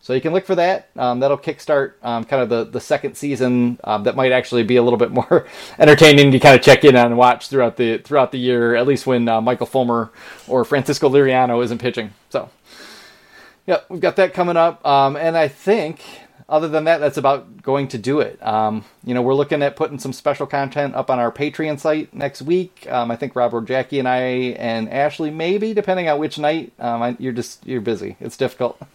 [0.00, 0.88] So you can look for that.
[0.96, 3.80] Um, that'll kickstart um, kind of the, the second season.
[3.82, 5.46] Um, that might actually be a little bit more
[5.78, 8.86] entertaining to kind of check in on and watch throughout the throughout the year, at
[8.86, 10.10] least when uh, Michael Fulmer
[10.46, 12.12] or Francisco Liriano isn't pitching.
[12.30, 12.50] So,
[13.66, 16.04] yeah, we've got that coming up, um, and I think
[16.48, 18.44] other than that, that's about going to do it.
[18.46, 22.14] Um, you know, we're looking at putting some special content up on our Patreon site
[22.14, 22.86] next week.
[22.88, 26.72] Um, I think Robert, Jackie, and I, and Ashley, maybe depending on which night.
[26.78, 28.16] Um, I, you're just you're busy.
[28.20, 28.80] It's difficult.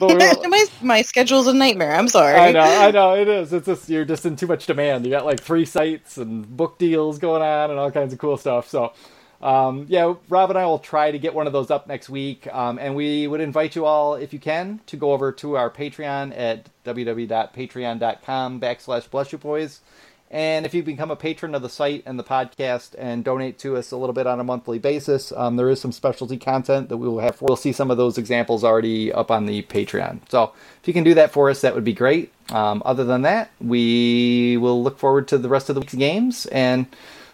[0.00, 1.94] my my schedule's a nightmare.
[1.94, 2.34] I'm sorry.
[2.34, 3.52] I know, I know it is.
[3.52, 5.04] It's just you're just in too much demand.
[5.04, 8.36] You got like three sites and book deals going on and all kinds of cool
[8.36, 8.68] stuff.
[8.68, 8.92] So
[9.40, 12.52] um, yeah, Rob and I will try to get one of those up next week.
[12.52, 15.70] Um, and we would invite you all, if you can, to go over to our
[15.70, 19.80] Patreon at www.patreon.com backslash bless you boys.
[20.30, 23.76] And if you become a patron of the site and the podcast and donate to
[23.76, 26.98] us a little bit on a monthly basis, um, there is some specialty content that
[26.98, 27.36] we will have.
[27.36, 27.46] For.
[27.46, 30.20] We'll see some of those examples already up on the Patreon.
[30.28, 32.30] So if you can do that for us, that would be great.
[32.50, 36.44] Um, other than that, we will look forward to the rest of the week's games
[36.46, 36.86] and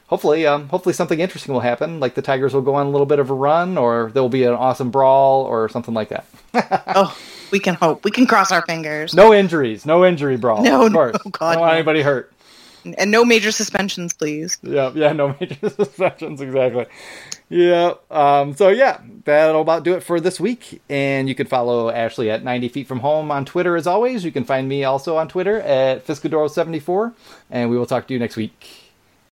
[0.06, 2.00] hopefully, um, hopefully something interesting will happen.
[2.00, 4.28] Like the Tigers will go on a little bit of a run, or there will
[4.28, 6.26] be an awesome brawl, or something like that.
[6.94, 7.16] oh,
[7.50, 8.04] we can hope.
[8.04, 9.14] We can cross our fingers.
[9.14, 9.86] No injuries.
[9.86, 10.62] No injury brawl.
[10.62, 11.16] No, of course.
[11.24, 11.76] no, God, don't want no.
[11.76, 12.30] anybody hurt.
[12.98, 14.58] And no major suspensions, please.
[14.62, 16.84] Yeah, yeah, no major suspensions, exactly.
[17.48, 17.94] Yeah.
[18.10, 20.82] Um, so yeah, that'll about do it for this week.
[20.90, 24.24] And you can follow Ashley at 90 feet from home on Twitter as always.
[24.24, 27.14] You can find me also on Twitter at Fiscadoro74.
[27.50, 28.83] And we will talk to you next week.